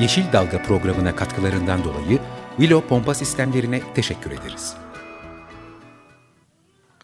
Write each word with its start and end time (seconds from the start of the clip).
Yeşil 0.00 0.32
Dalga 0.32 0.62
programına 0.62 1.16
katkılarından 1.16 1.84
dolayı 1.84 2.18
Willow 2.56 2.88
Pompa 2.88 3.14
Sistemlerine 3.14 3.80
teşekkür 3.94 4.30
ederiz. 4.30 4.74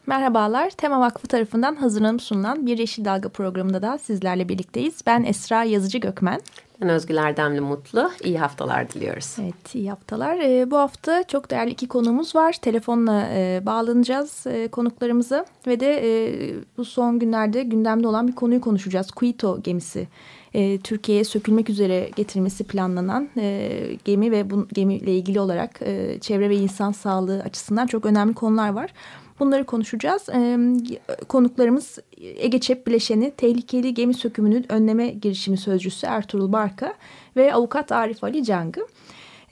Merhabalar, 0.07 0.71
Tema 0.71 1.01
Vakfı 1.01 1.29
tarafından 1.29 1.75
hazırlanıp 1.75 2.23
sunulan 2.23 2.67
Bir 2.67 2.79
Yeşil 2.79 3.05
Dalga 3.05 3.29
programında 3.29 3.83
da 3.83 3.99
sizlerle 3.99 4.49
birlikteyiz. 4.49 5.01
Ben 5.07 5.25
Esra 5.25 5.65
Yazıcı 5.65 5.99
Gökmen. 5.99 6.41
Ben 6.81 6.89
Özgül 6.89 7.17
Erdemli 7.17 7.61
Mutlu. 7.61 8.11
İyi 8.25 8.39
haftalar 8.39 8.91
diliyoruz. 8.91 9.37
Evet, 9.43 9.75
iyi 9.75 9.91
haftalar. 9.91 10.37
Ee, 10.37 10.71
bu 10.71 10.77
hafta 10.77 11.23
çok 11.23 11.51
değerli 11.51 11.71
iki 11.71 11.89
konuğumuz 11.89 12.35
var. 12.35 12.53
Telefonla 12.53 13.29
e, 13.33 13.63
bağlanacağız 13.67 14.47
e, 14.47 14.69
konuklarımıza 14.69 15.45
ve 15.67 15.81
de 15.81 16.01
e, 16.05 16.55
bu 16.77 16.85
son 16.85 17.19
günlerde 17.19 17.63
gündemde 17.63 18.09
olan 18.09 18.29
bir 18.29 18.35
konuyu 18.35 18.61
konuşacağız. 18.61 19.11
Kuito 19.11 19.63
gemisi 19.63 20.09
e, 20.56 20.78
Türkiye'ye 20.78 21.24
sökülmek 21.24 21.70
üzere 21.70 22.10
getirilmesi 22.16 22.65
planlanan 22.65 23.29
e, 23.37 23.71
gemi 24.04 24.30
ve 24.30 24.51
bu 24.51 24.68
gemiyle 24.73 25.16
ilgili 25.16 25.40
olarak 25.40 25.82
e, 25.82 26.18
çevre 26.21 26.51
ve 26.51 26.57
insan 26.57 26.93
sağlığı 26.93 27.43
açısından 27.43 27.87
çok 27.87 28.07
önemli 28.07 28.35
konular 28.35 28.68
var. 28.68 28.93
Bunları 29.40 29.65
konuşacağız. 29.65 30.29
E, 30.29 30.59
konuklarımız 31.29 31.98
Ege 32.16 32.60
Çep 32.60 32.87
Bileşeni 32.87 33.30
Tehlikeli 33.30 33.95
Gemi 33.95 34.15
Sökümünün 34.15 34.73
Önleme 34.73 35.09
Girişimi 35.09 35.57
Sözcüsü 35.57 36.07
Ertuğrul 36.07 36.52
Barka 36.52 36.95
ve 37.37 37.54
Avukat 37.54 37.93
Arif 37.93 38.24
Ali 38.24 38.45
Cangı. 38.45 38.87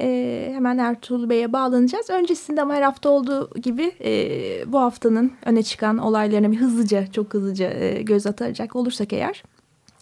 E, 0.00 0.50
hemen 0.54 0.78
Ertuğrul 0.78 1.28
Bey'e 1.28 1.52
bağlanacağız. 1.52 2.10
Öncesinde 2.10 2.62
ama 2.62 2.74
her 2.74 2.82
hafta 2.82 3.08
olduğu 3.08 3.50
gibi 3.54 3.92
e, 4.04 4.72
bu 4.72 4.80
haftanın 4.80 5.32
öne 5.46 5.62
çıkan 5.62 5.98
olaylarına 5.98 6.52
bir 6.52 6.56
hızlıca, 6.56 7.12
çok 7.12 7.34
hızlıca 7.34 7.70
e, 7.70 8.02
göz 8.02 8.26
atacak 8.26 8.76
olursak 8.76 9.12
eğer... 9.12 9.42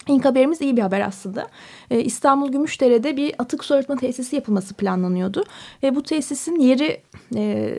İlk 0.09 0.25
haberimiz 0.25 0.61
iyi 0.61 0.77
bir 0.77 0.83
haber 0.83 1.01
aslında. 1.01 1.49
Ee, 1.91 2.01
İstanbul 2.01 2.53
Gümüşdere'de 2.53 3.17
bir 3.17 3.35
atık 3.39 3.65
su 3.65 3.75
arıtma 3.75 3.97
tesisi 3.97 4.37
yapılması 4.37 4.75
planlanıyordu. 4.75 5.45
Ve 5.83 5.95
bu 5.95 6.03
tesisin 6.03 6.61
yeri 6.61 7.01
e, 7.37 7.75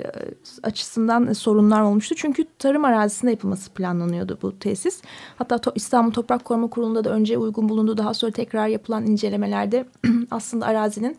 açısından 0.63 1.33
sorunlar 1.33 1.81
olmuştu. 1.81 2.15
Çünkü 2.15 2.45
tarım 2.59 2.85
arazisinde 2.85 3.31
yapılması 3.31 3.71
planlanıyordu 3.71 4.37
bu 4.41 4.59
tesis. 4.59 5.01
Hatta 5.37 5.57
to 5.57 5.71
İstanbul 5.75 6.11
Toprak 6.11 6.45
Koruma 6.45 6.67
Kurulu'nda 6.67 7.03
da 7.03 7.09
önce 7.09 7.37
uygun 7.37 7.69
bulundu. 7.69 7.97
Daha 7.97 8.13
sonra 8.13 8.31
tekrar 8.31 8.67
yapılan 8.67 9.05
incelemelerde 9.05 9.85
aslında 10.31 10.65
arazinin 10.65 11.17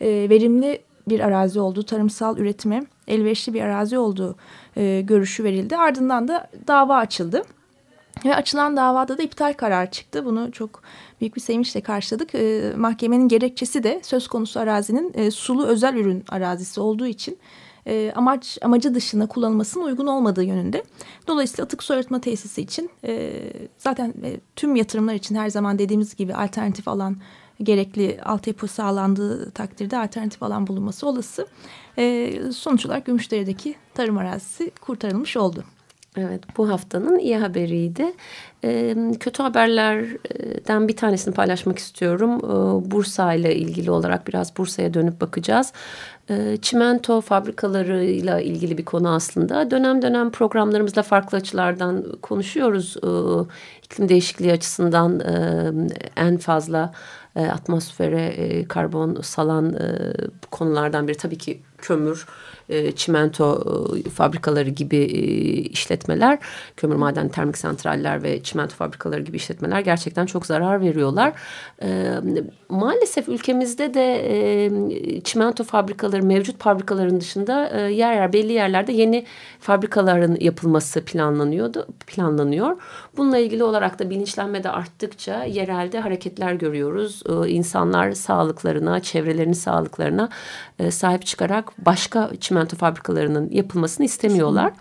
e, 0.00 0.26
verimli 0.30 0.82
bir 1.08 1.20
arazi 1.20 1.60
olduğu, 1.60 1.82
tarımsal 1.82 2.38
üretime 2.38 2.82
elverişli 3.08 3.54
bir 3.54 3.60
arazi 3.60 3.98
olduğu 3.98 4.36
e, 4.76 5.00
görüşü 5.00 5.44
verildi. 5.44 5.76
Ardından 5.76 6.28
da 6.28 6.50
dava 6.66 6.96
açıldı. 6.96 7.42
Ve 8.24 8.34
açılan 8.34 8.76
davada 8.76 9.18
da 9.18 9.22
iptal 9.22 9.52
kararı 9.52 9.90
çıktı. 9.90 10.24
Bunu 10.24 10.52
çok 10.52 10.82
büyük 11.20 11.36
bir 11.36 11.40
sevinçle 11.40 11.80
karşıladık. 11.80 12.34
E, 12.34 12.72
mahkemenin 12.76 13.28
gerekçesi 13.28 13.82
de 13.82 14.00
söz 14.04 14.28
konusu 14.28 14.60
arazinin 14.60 15.12
e, 15.14 15.30
sulu 15.30 15.66
özel 15.66 15.94
ürün 15.94 16.24
arazisi 16.28 16.80
olduğu 16.80 17.06
için 17.06 17.38
e, 17.86 18.12
amaç 18.16 18.58
amacı 18.62 18.94
dışında 18.94 19.26
kullanılmasının 19.26 19.84
uygun 19.84 20.06
olmadığı 20.06 20.44
yönünde. 20.44 20.84
Dolayısıyla 21.28 21.64
atık 21.64 21.82
su 21.82 21.94
arıtma 21.94 22.20
tesisi 22.20 22.62
için 22.62 22.90
e, 23.04 23.42
zaten 23.78 24.14
e, 24.24 24.40
tüm 24.56 24.76
yatırımlar 24.76 25.14
için 25.14 25.34
her 25.34 25.48
zaman 25.48 25.78
dediğimiz 25.78 26.16
gibi 26.16 26.34
alternatif 26.34 26.88
alan 26.88 27.16
gerekli 27.62 28.20
altyapı 28.24 28.68
sağlandığı 28.68 29.50
takdirde 29.50 29.98
alternatif 29.98 30.42
alan 30.42 30.66
bulunması 30.66 31.06
olası. 31.06 31.46
E, 31.98 32.32
sonuç 32.52 32.86
olarak 32.86 33.06
Gümüşdere'deki 33.06 33.74
tarım 33.94 34.18
arazisi 34.18 34.70
kurtarılmış 34.70 35.36
oldu. 35.36 35.64
Evet 36.16 36.42
bu 36.56 36.70
haftanın 36.70 37.18
iyi 37.18 37.36
haberiydi. 37.36 38.12
Kötü 39.20 39.42
haberlerden 39.42 40.88
bir 40.88 40.96
tanesini 40.96 41.34
paylaşmak 41.34 41.78
istiyorum. 41.78 42.40
Bursa 42.90 43.34
ile 43.34 43.56
ilgili 43.56 43.90
olarak 43.90 44.28
biraz 44.28 44.56
Bursa'ya 44.56 44.94
dönüp 44.94 45.20
bakacağız. 45.20 45.72
Ee, 46.30 46.56
çimento 46.62 47.20
fabrikalarıyla 47.20 48.40
ilgili 48.40 48.78
bir 48.78 48.84
konu 48.84 49.14
aslında. 49.14 49.70
Dönem 49.70 50.02
dönem 50.02 50.30
programlarımızda 50.30 51.02
farklı 51.02 51.38
açılardan 51.38 52.04
konuşuyoruz. 52.22 52.96
Ee, 52.96 53.08
iklim 53.84 54.08
değişikliği 54.08 54.52
açısından 54.52 55.20
e, 55.20 55.72
en 56.16 56.36
fazla 56.36 56.92
e, 57.36 57.46
atmosfere 57.46 58.22
e, 58.26 58.64
karbon 58.68 59.20
salan 59.22 59.74
e, 59.74 60.12
konulardan 60.50 61.08
biri 61.08 61.16
tabii 61.16 61.38
ki 61.38 61.62
kömür 61.78 62.26
e, 62.68 62.92
çimento 62.92 63.64
e, 63.96 64.10
fabrikaları 64.10 64.70
gibi 64.70 64.96
e, 64.96 65.20
işletmeler, 65.62 66.38
kömür 66.76 66.96
maden 66.96 67.28
termik 67.28 67.58
santraller 67.58 68.22
ve 68.22 68.42
çimento 68.42 68.74
fabrikaları 68.74 69.20
gibi 69.20 69.36
işletmeler 69.36 69.80
gerçekten 69.80 70.26
çok 70.26 70.46
zarar 70.46 70.80
veriyorlar. 70.80 71.32
maalesef 72.68 73.28
ülkemizde 73.28 73.94
de 73.94 75.20
çimento 75.24 75.64
fabrikaları 75.64 76.13
mevcut 76.20 76.62
fabrikaların 76.62 77.20
dışında 77.20 77.78
yer 77.78 78.14
yer 78.14 78.32
belli 78.32 78.52
yerlerde 78.52 78.92
yeni 78.92 79.24
fabrikaların 79.60 80.36
yapılması 80.40 81.04
planlanıyordu 81.04 81.86
planlanıyor. 82.06 82.76
Bununla 83.16 83.38
ilgili 83.38 83.64
olarak 83.64 83.98
da 83.98 84.10
bilinçlenme 84.10 84.64
de 84.64 84.70
arttıkça 84.70 85.44
yerelde 85.44 86.00
hareketler 86.00 86.52
görüyoruz. 86.52 87.22
İnsanlar 87.46 88.12
sağlıklarına, 88.12 89.00
çevrelerinin 89.00 89.52
sağlıklarına 89.52 90.28
sahip 90.90 91.26
çıkarak 91.26 91.86
başka 91.86 92.30
çimento 92.40 92.76
fabrikalarının 92.76 93.50
yapılmasını 93.50 94.06
istemiyorlar. 94.06 94.72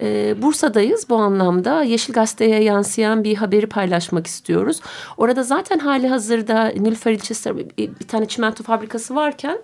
Ee, 0.00 0.42
Bursa'dayız 0.42 1.06
bu 1.08 1.16
anlamda 1.16 1.82
Yeşil 1.82 2.12
Gazete'ye 2.12 2.62
yansıyan 2.62 3.24
bir 3.24 3.36
haberi 3.36 3.66
paylaşmak 3.66 4.26
istiyoruz. 4.26 4.80
Orada 5.16 5.42
zaten 5.42 5.78
hali 5.78 6.08
hazırda 6.08 6.66
Nilüfer 6.66 7.12
ilçesi 7.12 7.56
bir 7.78 8.08
tane 8.08 8.26
çimento 8.26 8.64
fabrikası 8.64 9.14
varken 9.14 9.58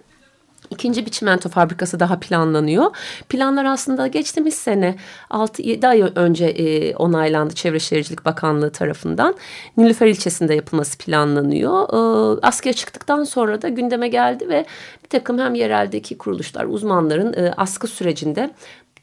İkinci 0.71 1.07
bir 1.07 1.11
çimento 1.11 1.49
fabrikası 1.49 2.01
daha 2.01 2.21
planlanıyor. 2.21 2.97
Planlar 3.29 3.65
aslında 3.65 4.07
geçtiğimiz 4.07 4.55
sene 4.55 4.97
6-7 5.31 5.89
ay 5.89 6.03
önce 6.15 6.47
e, 6.47 6.97
onaylandı 6.97 7.55
Çevre 7.55 7.79
Şehircilik 7.79 8.25
Bakanlığı 8.25 8.71
tarafından. 8.73 9.35
Nilüfer 9.77 10.07
ilçesinde 10.07 10.55
yapılması 10.55 10.99
planlanıyor. 10.99 11.83
E, 11.83 12.41
askıya 12.43 12.73
çıktıktan 12.73 13.25
sonra 13.25 13.63
da 13.63 13.69
gündeme 13.69 14.09
geldi 14.09 14.49
ve 14.49 14.67
bir 15.05 15.09
takım 15.09 15.39
hem 15.39 15.55
yereldeki 15.55 16.19
kuruluşlar, 16.19 16.65
uzmanların 16.65 17.33
e, 17.33 17.53
askı 17.57 17.87
sürecinde 17.87 18.51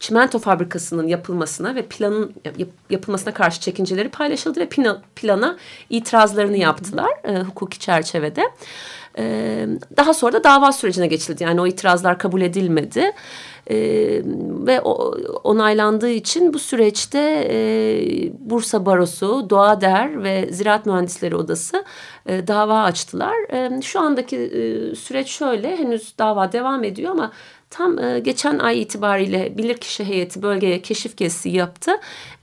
çimento 0.01 0.39
fabrikasının 0.39 1.07
yapılmasına 1.07 1.75
ve 1.75 1.81
planın 1.81 2.33
yap, 2.45 2.55
yapılmasına 2.89 3.33
karşı 3.33 3.61
çekinceleri 3.61 4.09
paylaşıldı 4.09 4.59
ve 4.59 4.69
plana, 4.69 5.01
plana 5.15 5.57
itirazlarını 5.89 6.57
yaptılar 6.57 7.11
e, 7.23 7.39
hukuki 7.39 7.79
çerçevede. 7.79 8.43
E, 9.17 9.67
daha 9.97 10.13
sonra 10.13 10.33
da 10.33 10.43
dava 10.43 10.71
sürecine 10.71 11.07
geçildi. 11.07 11.43
Yani 11.43 11.61
o 11.61 11.67
itirazlar 11.67 12.17
kabul 12.17 12.41
edilmedi. 12.41 13.11
E, 13.67 13.77
ve 14.67 14.81
o, 14.81 15.15
onaylandığı 15.43 16.09
için 16.09 16.53
bu 16.53 16.59
süreçte 16.59 17.47
e, 17.51 17.57
Bursa 18.39 18.85
Barosu, 18.85 19.49
Doğa 19.49 19.81
Der 19.81 20.23
ve 20.23 20.47
Ziraat 20.51 20.85
Mühendisleri 20.85 21.35
Odası 21.35 21.85
e, 22.25 22.47
dava 22.47 22.83
açtılar. 22.83 23.35
E, 23.53 23.81
şu 23.81 23.99
andaki 23.99 24.37
e, 24.37 24.95
süreç 24.95 25.27
şöyle 25.27 25.77
henüz 25.77 26.17
dava 26.17 26.51
devam 26.51 26.83
ediyor 26.83 27.11
ama 27.11 27.31
tam 27.71 27.99
e, 27.99 28.19
geçen 28.19 28.59
ay 28.59 28.81
itibariyle 28.81 29.57
bilirkişi 29.57 30.03
heyeti 30.03 30.41
bölgeye 30.41 30.81
keşif 30.81 31.17
gezisi 31.17 31.49
yaptı 31.49 31.91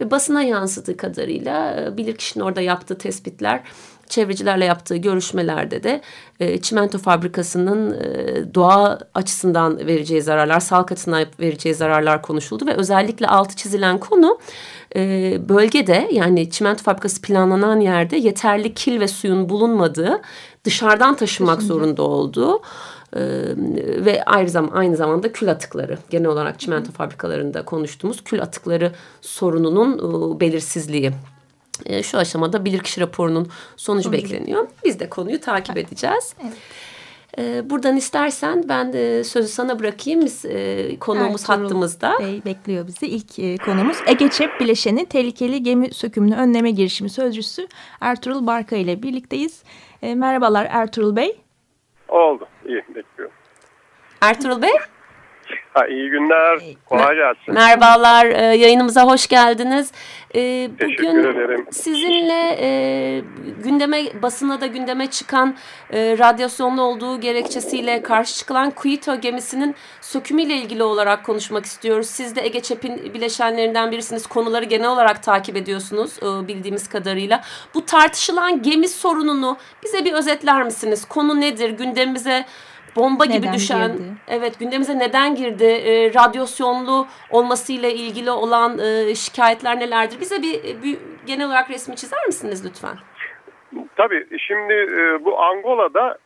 ve 0.01 0.11
basına 0.11 0.43
yansıdığı 0.43 0.97
kadarıyla 0.97 1.81
e, 1.81 1.97
bilirkişinin 1.97 2.45
orada 2.45 2.61
yaptığı 2.61 2.99
tespitler 2.99 3.63
çevrecilerle 4.09 4.65
yaptığı 4.65 4.97
görüşmelerde 4.97 5.83
de 5.83 6.01
e, 6.41 6.61
çimento 6.61 6.99
fabrikasının 6.99 8.01
e, 8.01 8.55
doğa 8.55 8.99
açısından 9.15 9.79
vereceği 9.87 10.23
zararlar, 10.23 10.61
sağlık 10.61 10.93
açısından 10.93 11.27
vereceği 11.41 11.75
zararlar 11.75 12.23
konuşuldu 12.23 12.67
ve 12.67 12.75
özellikle 12.75 13.27
altı 13.27 13.57
çizilen 13.57 13.99
konu 13.99 14.39
e, 14.97 15.01
bölgede 15.49 16.09
yani 16.13 16.51
çimento 16.51 16.83
fabrikası 16.83 17.23
planlanan 17.23 17.81
yerde 17.81 18.17
yeterli 18.17 18.75
kil 18.75 19.01
ve 19.01 19.09
suyun 19.09 19.49
bulunmadığı, 19.49 20.21
dışarıdan 20.65 21.17
taşınmak 21.17 21.63
zorunda 21.63 22.03
olduğu 22.03 22.63
ee, 23.16 23.20
ve 24.05 24.25
ayrı 24.25 24.49
zaman 24.49 24.70
aynı 24.70 24.96
zamanda 24.96 25.32
kül 25.32 25.50
atıkları 25.50 25.99
genel 26.10 26.26
olarak 26.26 26.60
çimento 26.60 26.93
fabrikalarında 26.93 27.64
konuştuğumuz 27.64 28.25
kül 28.25 28.43
atıkları 28.43 28.93
sorununun 29.20 29.99
e, 29.99 30.40
belirsizliği 30.40 31.12
E, 31.87 32.02
şu 32.02 32.19
aşamada 32.19 32.64
bilirkişi 32.64 33.00
raporunun 33.00 33.49
sonucu, 33.76 34.02
sonucu 34.02 34.12
bekleniyor. 34.12 34.66
Biz 34.84 35.00
de 35.00 35.08
konuyu 35.08 35.40
takip 35.40 35.76
evet. 35.76 35.88
edeceğiz. 35.88 36.34
Evet. 36.43 36.52
E, 37.38 37.70
buradan 37.70 37.96
istersen 37.96 38.64
ben 38.69 38.93
de 38.93 39.25
sözü 39.25 39.49
sana 39.49 39.78
bırakayım. 39.78 40.25
Biz, 40.25 40.44
e, 40.44 40.96
konuğumuz 41.00 41.43
Ertuğrul 41.43 41.62
hattımızda. 41.62 42.16
Bey 42.20 42.43
bekliyor 42.44 42.87
bizi. 42.87 43.06
İlk 43.06 43.38
e, 43.38 43.56
konumuz 43.56 43.96
Ege 44.06 44.28
Çep 44.31 44.60
Bileşeni 44.60 45.06
Tehlikeli 45.06 45.62
Gemi 45.62 45.94
Sökümünü 45.94 46.34
Önleme 46.34 46.70
Girişimi 46.70 47.10
Sözcüsü 47.10 47.69
Ertuğrul 48.00 48.46
Barka 48.46 48.76
ile 48.76 49.02
birlikteyiz. 49.02 49.62
E, 50.02 50.14
merhabalar 50.14 50.66
Ertuğrul 50.70 51.16
Bey. 51.16 51.40
Oldu. 52.08 52.49
İyi 52.69 52.85
bekliyorum. 52.94 53.35
Ertuğrul 54.20 54.62
Bey? 54.62 54.73
Ha, 55.79 55.87
iyi 55.87 56.11
günler. 56.11 56.61
Kolay 56.87 57.17
gelsin. 57.17 57.55
Merhabalar. 57.55 58.27
E, 58.27 58.43
yayınımıza 58.43 59.05
hoş 59.05 59.27
geldiniz. 59.27 59.93
E, 60.35 60.71
bugün 60.81 61.19
ederim. 61.19 61.67
sizinle 61.71 62.59
e, 62.61 63.21
gündeme 63.65 64.23
basına 64.23 64.61
da 64.61 64.67
gündeme 64.67 65.07
çıkan 65.07 65.57
radyasyonlu 65.93 66.83
olduğu 66.83 67.21
gerekçesiyle 67.21 68.03
karşı 68.03 68.37
çıkılan 68.37 68.71
Kuito 68.71 69.21
gemisinin 69.21 69.75
sökümüyle 70.01 70.55
ilgili 70.55 70.83
olarak 70.83 71.25
konuşmak 71.25 71.65
istiyoruz. 71.65 72.07
Siz 72.07 72.37
de 72.37 72.45
Ege 72.45 72.61
Çep'in 72.61 73.15
bileşenlerinden 73.15 73.93
birisiniz. 73.93 74.27
Konuları 74.27 74.65
genel 74.65 74.89
olarak 74.89 75.23
takip 75.23 75.57
ediyorsunuz 75.57 76.19
bildiğimiz 76.23 76.89
kadarıyla. 76.89 77.43
Bu 77.75 77.85
tartışılan 77.85 78.63
gemi 78.63 78.89
sorununu 78.89 79.57
bize 79.85 80.05
bir 80.05 80.13
özetler 80.13 80.63
misiniz? 80.63 81.05
Konu 81.05 81.41
nedir? 81.41 81.71
Gündemimize 81.71 82.45
bomba 82.99 83.25
neden 83.25 83.41
gibi 83.41 83.53
düşen 83.53 83.93
girdi? 83.93 84.03
evet 84.29 84.59
gündemimize 84.59 84.99
neden 84.99 85.35
girdi 85.35 85.65
e, 85.65 86.15
radyasyonlu 86.15 87.06
olmasıyla 87.31 87.89
ilgili 87.89 88.31
olan 88.31 88.79
e, 88.79 89.15
şikayetler 89.15 89.81
nelerdir 89.81 90.21
bize 90.21 90.43
bir, 90.43 90.83
bir 90.83 90.99
genel 91.27 91.47
olarak 91.47 91.71
resmi 91.71 91.97
çizer 91.97 92.27
misiniz 92.27 92.67
lütfen? 92.67 92.97
Tabii 93.97 94.27
şimdi 94.39 94.73
e, 94.73 95.25
bu 95.25 95.43
Angola'da 95.43 96.19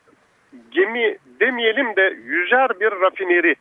gemi 0.71 1.17
demeyelim 1.39 1.95
de 1.95 2.17
yüzer 2.25 2.79
bir 2.79 2.91
rafineri 3.01 3.55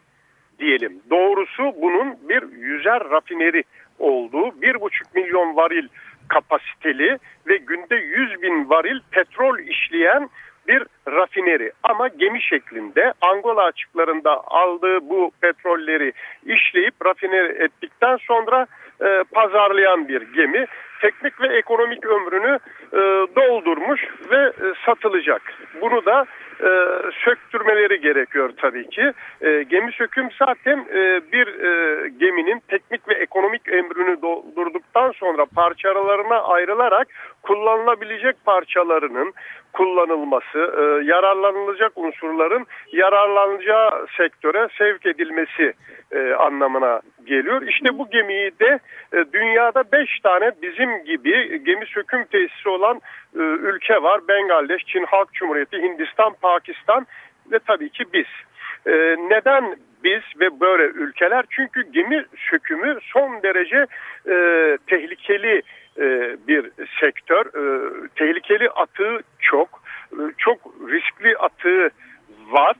diyelim. 0.58 1.00
Doğrusu 1.10 1.62
bunun 1.82 2.28
bir 2.28 2.42
yüzer 2.52 3.10
rafineri 3.10 3.64
olduğu 3.98 4.62
bir 4.62 4.80
buçuk 4.80 5.14
milyon 5.14 5.56
varil 5.56 5.88
kapasiteli 6.28 7.18
ve 7.46 7.56
günde 7.56 7.96
yüz 7.96 8.42
bin 8.42 8.70
varil 8.70 9.00
petrol 9.10 9.58
işleyen 9.58 10.28
bir 10.68 10.84
rafineri 11.08 11.72
ama 11.82 12.08
gemi 12.08 12.42
şeklinde 12.42 13.12
Angola 13.20 13.62
açıklarında 13.62 14.42
aldığı 14.46 15.00
bu 15.08 15.30
petrolleri 15.40 16.12
işleyip 16.46 16.94
rafineri 17.06 17.62
ettikten 17.64 18.16
sonra 18.16 18.66
e, 19.04 19.24
pazarlayan 19.32 20.08
bir 20.08 20.22
gemi. 20.22 20.66
Teknik 21.00 21.40
ve 21.40 21.56
ekonomik 21.56 22.06
ömrünü 22.06 22.58
e, 22.92 22.98
doldurmuş 23.36 24.00
ve 24.30 24.36
e, 24.36 24.74
satılacak. 24.86 25.42
Bunu 25.80 26.04
da 26.06 26.26
e, 26.60 26.70
söktürmeleri 27.24 28.00
gerekiyor 28.00 28.50
tabii 28.56 28.88
ki. 28.88 29.12
E, 29.40 29.62
gemi 29.62 29.92
söküm 29.92 30.28
zaten 30.38 30.78
e, 30.78 31.20
bir 31.32 31.46
e, 31.46 32.08
geminin 32.08 32.62
teknik 32.68 33.08
ve 33.08 33.14
ekonomik 33.14 33.68
ömrünü 33.68 34.22
doldurduktan 34.22 35.12
sonra 35.12 35.46
parçalarına 35.54 36.42
ayrılarak 36.42 37.08
kullanılabilecek 37.42 38.36
parçalarının 38.44 39.32
kullanılması, 39.72 40.58
e, 40.58 41.04
yararlanılacak 41.04 41.92
unsurların 41.96 42.66
yararlanacağı 42.92 44.06
sektöre 44.16 44.68
sevk 44.78 45.06
edilmesi 45.06 45.72
e, 46.12 46.32
anlamına 46.32 47.00
geliyor. 47.24 47.62
İşte 47.62 47.98
bu 47.98 48.10
gemiyi 48.10 48.50
de 48.60 48.78
e, 49.12 49.24
dünyada 49.32 49.84
beş 49.92 50.20
tane 50.20 50.50
bizim 50.62 51.04
gibi 51.04 51.64
gemi 51.64 51.86
söküm 51.86 52.24
tesisi 52.24 52.68
olan 52.68 53.00
e, 53.36 53.38
ülke 53.38 54.02
var. 54.02 54.20
Bangladeş, 54.28 54.82
Çin 54.86 55.04
Halk 55.04 55.32
Cumhuriyeti, 55.32 55.76
Hindistan, 55.82 56.32
Pakistan 56.42 57.06
ve 57.52 57.58
tabii 57.58 57.90
ki 57.90 58.04
biz. 58.12 58.26
E, 58.86 58.92
neden 59.30 59.76
biz 60.04 60.22
ve 60.40 60.60
böyle 60.60 60.82
ülkeler? 60.82 61.44
Çünkü 61.50 61.92
gemi 61.92 62.24
sökümü 62.50 62.98
son 63.02 63.42
derece 63.42 63.86
e, 64.28 64.78
tehlikeli 64.86 65.62
bir 66.48 66.70
sektör. 67.00 67.46
E, 67.46 67.90
tehlikeli 68.16 68.70
atığı 68.70 69.20
çok, 69.40 69.82
e, 70.12 70.20
çok 70.38 70.58
riskli 70.88 71.36
atığı 71.36 71.90
var. 72.50 72.76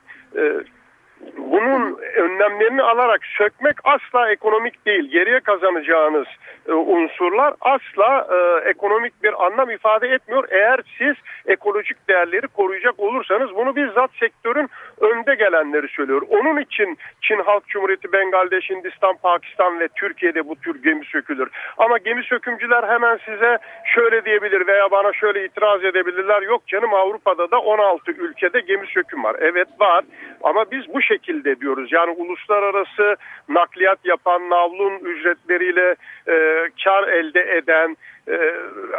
Bunun 1.37 1.99
önlemlerini 2.17 2.83
alarak 2.83 3.21
sökmek 3.25 3.77
asla 3.85 4.31
ekonomik 4.31 4.87
değil. 4.87 5.11
Geriye 5.11 5.41
kazanacağınız 5.41 6.27
e, 6.69 6.73
unsurlar 6.73 7.55
asla 7.61 8.29
e, 8.31 8.69
ekonomik 8.69 9.23
bir 9.23 9.47
anlam 9.47 9.71
ifade 9.71 10.09
etmiyor. 10.09 10.49
Eğer 10.51 10.81
siz 10.99 11.15
ekolojik 11.47 12.09
değerleri 12.09 12.47
koruyacak 12.47 13.01
olursanız 13.01 13.57
bunu 13.57 13.77
bizzat 13.77 14.11
sektörün 14.21 14.69
önde 15.01 15.35
gelenleri 15.35 15.89
söylüyor. 15.89 16.23
Onun 16.31 16.61
için 16.61 16.99
Çin 17.23 17.41
Halk 17.41 17.69
Cumhuriyeti, 17.69 18.13
Bangladeş, 18.13 18.71
Hindistan, 18.71 19.17
Pakistan 19.17 19.81
ve 19.81 19.89
Türkiye'de 19.89 20.49
bu 20.49 20.57
tür 20.57 20.83
gemi 20.83 21.05
sökülür. 21.05 21.49
Ama 21.79 21.99
gemi 21.99 22.23
sökümcüler 22.23 22.89
hemen 22.89 23.19
size 23.25 23.59
şöyle 23.95 24.25
diyebilir 24.25 24.67
veya 24.67 24.91
bana 24.91 25.13
şöyle 25.13 25.45
itiraz 25.45 25.85
edebilirler. 25.85 26.43
Yok 26.43 26.67
canım 26.67 26.95
Avrupa'da 26.95 27.51
da 27.51 27.61
16 27.61 28.13
ülkede 28.13 28.61
gemi 28.61 28.87
söküm 28.87 29.25
var. 29.25 29.37
Evet 29.41 29.69
var 29.81 30.05
ama 30.43 30.65
biz 30.71 30.95
bu 30.95 31.03
şekilde 31.03 31.12
diyoruz. 31.61 31.93
Yani 31.93 32.11
uluslararası 32.11 33.17
nakliyat 33.49 33.99
yapan 34.05 34.51
navlun 34.51 34.99
ücretleriyle 34.99 35.97
e, 36.29 36.69
kar 36.85 37.09
elde 37.09 37.57
eden, 37.57 37.97
e, 38.29 38.55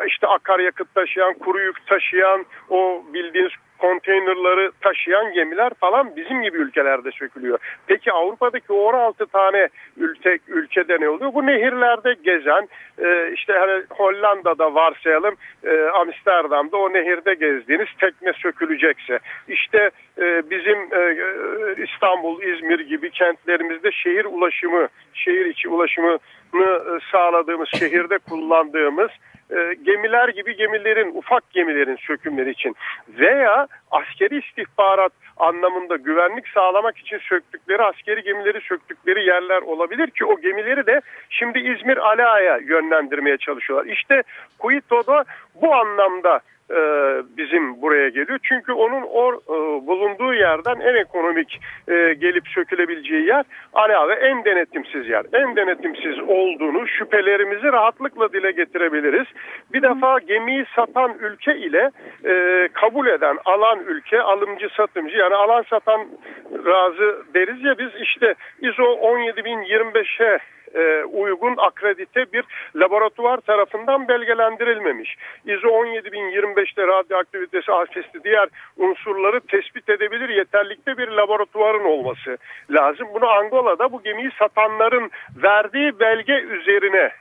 işte 0.08 0.28
akaryakıt 0.28 0.96
taşıyan, 0.96 1.34
kuru 1.34 1.60
yük 1.60 1.88
taşıyan, 1.88 2.46
o 2.70 3.04
bildiğiniz 3.14 3.52
konteynerları 3.84 4.72
taşıyan 4.82 5.34
gemiler 5.34 5.72
falan 5.80 6.16
bizim 6.16 6.42
gibi 6.42 6.58
ülkelerde 6.58 7.12
sökülüyor. 7.12 7.60
Peki 7.88 8.12
Avrupa'daki 8.12 8.74
16 8.74 9.26
tane 9.26 9.68
ülke, 9.98 10.40
ülkede 10.48 10.98
ne 11.00 11.10
oluyor? 11.10 11.34
Bu 11.34 11.46
nehirlerde 11.46 12.16
gezen 12.24 12.68
e, 13.04 13.32
işte 13.34 13.54
hani 13.54 13.84
Hollanda'da 13.90 14.76
varsayalım 14.76 15.36
e, 15.64 15.82
Amsterdam'da 15.84 16.78
o 16.78 16.94
nehirde 16.94 17.34
gezdiğiniz 17.34 17.88
tekne 18.00 18.34
sökülecekse 18.34 19.20
işte 19.48 19.92
e, 20.18 20.50
bizim 20.50 20.80
İstanbul, 21.84 22.42
İzmir 22.42 22.80
gibi 22.80 23.10
kentlerimizde 23.10 23.92
şehir 23.92 24.26
ulaşımı, 24.26 24.88
şehir 25.14 25.46
içi 25.46 25.70
ulaşımı 25.70 26.18
sağladığımız 27.12 27.70
şehirde 27.80 28.18
kullandığımız 28.18 29.10
e, 29.50 29.74
gemiler 29.84 30.30
gibi 30.30 30.56
gemilerin, 30.56 31.16
ufak 31.16 31.52
gemilerin 31.52 31.96
sökümleri 31.96 32.52
için 32.52 32.76
veya 33.08 33.68
askeri 33.92 34.40
istihbarat 34.40 35.12
anlamında 35.38 35.96
güvenlik 35.96 36.48
sağlamak 36.48 36.98
için 36.98 37.18
söktükleri 37.18 37.84
askeri 37.84 38.24
gemileri 38.24 38.62
söktükleri 38.62 39.26
yerler 39.26 39.62
olabilir 39.62 40.08
ki 40.08 40.26
o 40.26 40.42
gemileri 40.42 40.86
de 40.86 41.02
şimdi 41.30 41.60
İzmir 41.60 41.98
Ala'ya 41.98 42.58
yönlendirmeye 42.58 43.38
çalışıyorlar. 43.38 43.92
İşte 43.92 44.24
Kuito'da 44.60 45.26
bu 45.62 45.76
anlamda 45.76 46.40
e, 46.72 46.78
bizim 47.38 47.82
buraya 47.82 48.10
geliyor. 48.10 48.40
Çünkü 48.44 48.72
onun 48.72 49.02
or, 49.02 49.34
e, 49.34 49.88
bulunduğu 49.88 50.34
yerden 50.34 50.80
en 50.80 50.96
ekonomik 50.96 51.60
e, 51.88 52.14
gelip 52.14 52.48
sökülebileceği 52.48 53.26
yer 53.28 53.46
ala 53.74 54.08
ve 54.08 54.14
en 54.14 54.46
denetimsiz 54.46 55.10
yer. 55.10 55.26
En 55.34 55.56
denetimsiz 55.56 56.20
olduğunu 56.20 56.88
şüphelerimizi 56.88 57.68
rahatlıkla 57.68 58.34
dile 58.34 58.52
getirebiliriz. 58.52 59.28
Bir 59.74 59.82
defa 59.82 60.20
gemiyi 60.20 60.66
satan 60.76 61.14
ülke 61.20 61.58
ile 61.58 61.92
e, 62.26 62.68
kabul 62.74 63.08
eden 63.08 63.38
alan 63.46 63.80
ülke 63.88 64.22
alımcı 64.22 64.70
satımcı 64.78 65.18
yani 65.18 65.36
alan 65.36 65.64
satan 65.70 66.08
razı 66.66 67.24
deriz 67.34 67.64
ya 67.64 67.78
biz 67.78 68.02
işte 68.02 68.36
ISO 68.62 68.84
17025'e 68.84 70.40
e, 70.74 71.04
uygun 71.04 71.56
akredite 71.58 72.26
bir 72.34 72.44
laboratuvar 72.76 73.38
tarafından 73.38 74.08
belgelendirilmemiş. 74.08 75.16
ISO 75.46 75.68
17025'te 75.68 76.88
radyoaktivitesi, 76.88 77.72
asbesti 77.72 78.24
diğer 78.24 78.50
unsurları 78.78 79.40
tespit 79.40 79.90
edebilir 79.90 80.30
yeterlikte 80.30 80.98
bir 80.98 81.08
laboratuvarın 81.08 81.86
olması 81.86 82.38
lazım. 82.70 83.08
Bunu 83.14 83.30
Angola'da 83.30 83.92
bu 83.92 84.04
gemiyi 84.04 84.32
satanların 84.40 85.12
verdiği 85.44 86.00
belge 86.00 86.34
üzerine 86.34 87.12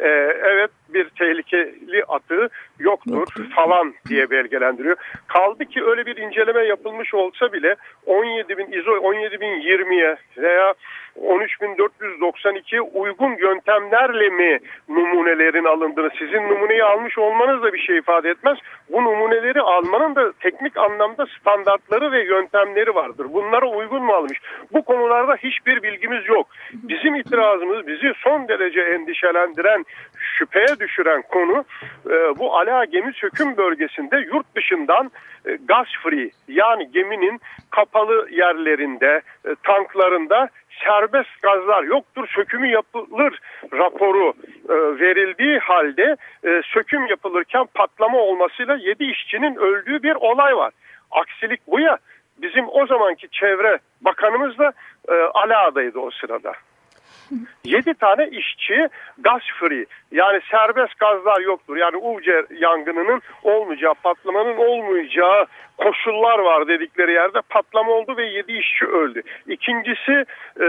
ee, 0.00 0.08
evet 0.44 0.70
bir 0.94 1.08
tehlikeli 1.08 2.04
atığı 2.08 2.48
yoktur 2.78 3.26
falan 3.54 3.94
diye 4.08 4.30
belgelendiriyor. 4.30 4.96
Kaldı 5.26 5.64
ki 5.64 5.84
öyle 5.84 6.06
bir 6.06 6.16
inceleme 6.16 6.64
yapılmış 6.64 7.14
olsa 7.14 7.52
bile 7.52 7.76
17 8.06 8.58
bin 8.58 8.72
ISO 8.72 8.92
17 8.92 9.40
bin 9.40 9.46
20'ye 9.46 10.16
veya 10.36 10.74
13.492 11.18 12.80
uygun 12.80 13.36
yöntemlerle 13.36 14.28
mi 14.28 14.58
numunelerin 14.88 15.64
alındığını, 15.64 16.10
sizin 16.18 16.48
numuneyi 16.48 16.84
almış 16.84 17.18
olmanız 17.18 17.62
da 17.62 17.72
bir 17.72 17.78
şey 17.78 17.98
ifade 17.98 18.30
etmez. 18.30 18.58
Bu 18.92 19.04
numuneleri 19.04 19.60
almanın 19.60 20.14
da 20.14 20.32
teknik 20.32 20.76
anlamda 20.76 21.26
standartları 21.26 22.12
ve 22.12 22.24
yöntemleri 22.24 22.94
vardır. 22.94 23.26
Bunlara 23.32 23.66
uygun 23.66 24.02
mu 24.02 24.12
almış? 24.12 24.40
Bu 24.72 24.82
konularda 24.82 25.36
hiçbir 25.36 25.82
bilgimiz 25.82 26.28
yok. 26.28 26.46
Bizim 26.72 27.14
itirazımız, 27.14 27.86
bizi 27.86 28.12
son 28.16 28.48
derece 28.48 28.80
endişelendiren, 28.80 29.84
şüpheye 30.18 30.79
düşüren 30.80 31.22
konu 31.22 31.64
e, 32.10 32.38
bu 32.38 32.56
Ala 32.56 32.84
gemi 32.84 33.12
söküm 33.12 33.56
bölgesinde 33.56 34.16
yurt 34.16 34.56
dışından 34.56 35.10
e, 35.46 35.58
gaz 35.64 35.86
free 36.02 36.30
yani 36.48 36.92
geminin 36.92 37.40
kapalı 37.70 38.28
yerlerinde, 38.30 39.22
e, 39.44 39.54
tanklarında 39.62 40.48
serbest 40.84 41.42
gazlar 41.42 41.82
yoktur 41.82 42.28
sökümü 42.28 42.68
yapılır 42.68 43.38
raporu 43.72 44.32
e, 44.68 44.74
verildiği 45.00 45.58
halde 45.58 46.16
söküm 46.64 47.06
yapılırken 47.06 47.66
patlama 47.74 48.18
olmasıyla 48.18 48.76
7 48.76 49.04
işçinin 49.04 49.56
öldüğü 49.56 50.02
bir 50.02 50.14
olay 50.14 50.56
var. 50.56 50.72
Aksilik 51.10 51.60
bu 51.66 51.80
ya 51.80 51.98
bizim 52.42 52.68
o 52.68 52.86
zamanki 52.86 53.28
çevre 53.28 53.78
bakanımız 54.00 54.58
da 54.58 54.72
e, 55.08 55.12
Ala'daydı 55.14 55.98
o 55.98 56.10
sırada. 56.10 56.52
7 57.64 57.94
tane 57.94 58.28
işçi 58.28 58.88
gaz 59.18 59.42
free 59.60 59.86
yani 60.12 60.40
serbest 60.50 60.98
gazlar 60.98 61.40
yoktur. 61.40 61.76
Yani 61.76 61.96
UC 61.96 62.44
yangınının 62.60 63.22
olmayacağı, 63.42 63.94
patlamanın 63.94 64.56
olmayacağı 64.56 65.46
koşullar 65.78 66.38
var 66.38 66.68
dedikleri 66.68 67.12
yerde 67.12 67.40
patlama 67.48 67.92
oldu 67.92 68.16
ve 68.16 68.26
7 68.26 68.52
işçi 68.52 68.86
öldü. 68.86 69.22
İkincisi 69.46 70.24
e, 70.60 70.66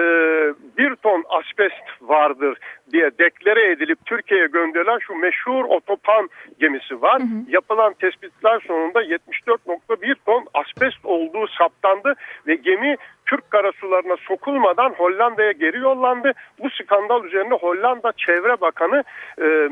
bir 0.77 0.95
ton 0.95 1.23
asbest 1.29 1.83
vardır 2.01 2.57
diye 2.91 3.11
deklare 3.19 3.71
edilip 3.71 4.05
Türkiye'ye 4.05 4.47
gönderilen 4.47 4.99
şu 4.99 5.15
meşhur 5.15 5.65
otopan 5.65 6.29
gemisi 6.59 7.01
var. 7.01 7.19
Hı 7.19 7.23
hı. 7.23 7.37
Yapılan 7.47 7.93
tespitler 7.93 8.59
sonunda 8.67 9.03
74.1 9.03 10.15
ton 10.25 10.45
asbest 10.53 11.05
olduğu 11.05 11.47
saptandı 11.47 12.13
ve 12.47 12.55
gemi 12.55 12.95
Türk 13.31 13.51
karasularına 13.51 14.15
sokulmadan 14.27 14.89
Hollanda'ya 14.89 15.51
geri 15.51 15.77
yollandı. 15.77 16.31
Bu 16.59 16.69
skandal 16.69 17.25
üzerine 17.25 17.53
Hollanda 17.53 18.11
Çevre 18.17 18.61
Bakanı 18.61 19.03
e, 19.41 19.69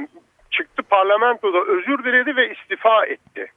çıktı 0.51 0.83
parlamentoda 0.83 1.61
özür 1.61 2.03
diledi 2.03 2.35
ve 2.35 2.51
istifa 2.51 3.05
etti. 3.05 3.47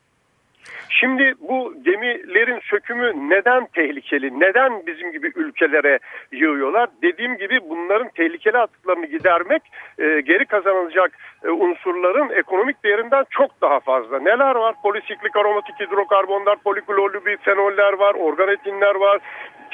Şimdi 0.88 1.34
bu 1.40 1.74
gemilerin 1.84 2.60
sökümü 2.62 3.12
neden 3.30 3.66
tehlikeli? 3.66 4.40
Neden 4.40 4.86
bizim 4.86 5.12
gibi 5.12 5.32
ülkelere 5.34 5.98
yığıyorlar? 6.32 6.88
Dediğim 7.02 7.36
gibi 7.36 7.60
bunların 7.70 8.08
tehlikeli 8.08 8.58
atıklarını 8.58 9.06
gidermek 9.06 9.62
e, 9.98 10.20
geri 10.20 10.44
kazanılacak 10.44 11.12
e, 11.44 11.48
unsurların 11.48 12.30
ekonomik 12.30 12.84
değerinden 12.84 13.24
çok 13.30 13.60
daha 13.60 13.80
fazla. 13.80 14.18
Neler 14.18 14.54
var? 14.54 14.74
Polisiklik 14.82 15.36
aromatik 15.36 15.80
hidrokarbonlar, 15.80 16.56
poliklorlu 16.56 17.20
fenoller 17.44 17.92
var, 17.92 18.14
organetinler 18.14 18.94
var, 18.94 19.18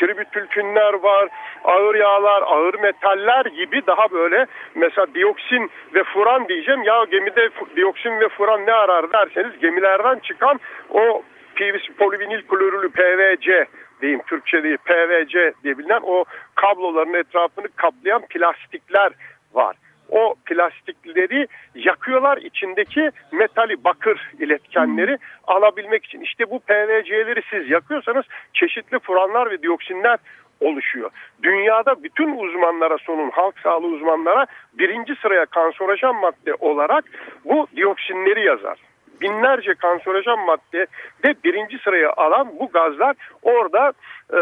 tribütülfünler 0.00 0.94
var, 0.94 1.28
ağır 1.64 1.94
yağlar, 1.94 2.42
ağır 2.42 2.74
metaller 2.74 3.46
gibi 3.46 3.86
daha 3.86 4.10
böyle 4.10 4.46
mesela 4.74 5.06
dioksin 5.14 5.70
ve 5.94 6.04
furan 6.04 6.48
diyeceğim. 6.48 6.82
Ya 6.82 7.04
gemide 7.10 7.48
dioksin 7.76 8.20
ve 8.20 8.28
furan 8.28 8.66
ne 8.66 8.72
arar 8.72 9.12
derseniz 9.12 9.58
gemilerden 9.58 10.18
çıkan 10.18 10.60
o 10.90 11.22
PVC 11.54 11.92
polivinil 11.98 12.42
klorürlü 12.42 12.90
PVC 12.90 13.66
diyeyim 14.02 14.22
Türkçe 14.26 14.62
değil 14.62 14.76
PVC 14.76 15.52
diye 15.64 15.78
bilinen 15.78 16.00
o 16.02 16.24
kabloların 16.54 17.14
etrafını 17.14 17.68
kaplayan 17.76 18.22
plastikler 18.26 19.12
var 19.52 19.76
o 20.08 20.34
plastikleri 20.46 21.46
yakıyorlar 21.74 22.36
içindeki 22.36 23.10
metali 23.32 23.84
bakır 23.84 24.30
iletkenleri 24.38 25.18
alabilmek 25.46 26.04
için. 26.04 26.20
İşte 26.20 26.50
bu 26.50 26.60
PVC'leri 26.60 27.42
siz 27.50 27.70
yakıyorsanız 27.70 28.24
çeşitli 28.54 28.98
furanlar 28.98 29.50
ve 29.50 29.62
dioksinler 29.62 30.18
oluşuyor. 30.60 31.10
Dünyada 31.42 32.02
bütün 32.02 32.36
uzmanlara 32.36 32.98
sonun 32.98 33.30
halk 33.30 33.58
sağlığı 33.58 33.86
uzmanlara 33.86 34.46
birinci 34.72 35.14
sıraya 35.14 35.46
kanserojen 35.46 36.14
madde 36.14 36.54
olarak 36.54 37.04
bu 37.44 37.66
dioksinleri 37.76 38.46
yazar 38.46 38.78
binlerce 39.20 39.74
kanserojen 39.74 40.38
madde 40.46 40.86
de 41.24 41.34
birinci 41.44 41.78
sıraya 41.78 42.12
alan 42.16 42.48
bu 42.60 42.68
gazlar 42.68 43.16
orada 43.42 43.92
e, 44.32 44.38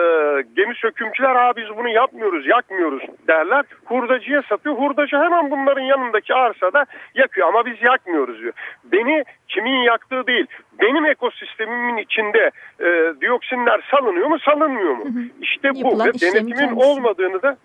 gemi 0.56 0.74
sökümcüler 0.74 1.34
ha 1.36 1.52
biz 1.56 1.76
bunu 1.76 1.88
yapmıyoruz 1.88 2.46
yakmıyoruz 2.46 3.02
derler. 3.28 3.64
Hurdacıya 3.84 4.42
satıyor. 4.48 4.74
Hurdacı 4.74 5.16
hemen 5.16 5.50
bunların 5.50 5.82
yanındaki 5.82 6.34
arsada 6.34 6.86
yakıyor 7.14 7.48
ama 7.48 7.66
biz 7.66 7.82
yakmıyoruz 7.82 8.40
diyor. 8.40 8.52
Beni 8.84 9.24
kimin 9.48 9.82
yaktığı 9.82 10.26
değil 10.26 10.46
benim 10.80 11.06
ekosistemimin 11.06 11.96
içinde 11.96 12.50
e, 12.80 13.14
dioksinler 13.20 13.80
salınıyor 13.90 14.26
mu 14.26 14.38
salınmıyor 14.38 14.96
mu? 14.96 15.04
İşte 15.40 15.70
bu 15.74 16.04
ve 16.04 16.04
denetimin 16.04 16.76
olmadığını 16.76 17.42
da 17.42 17.56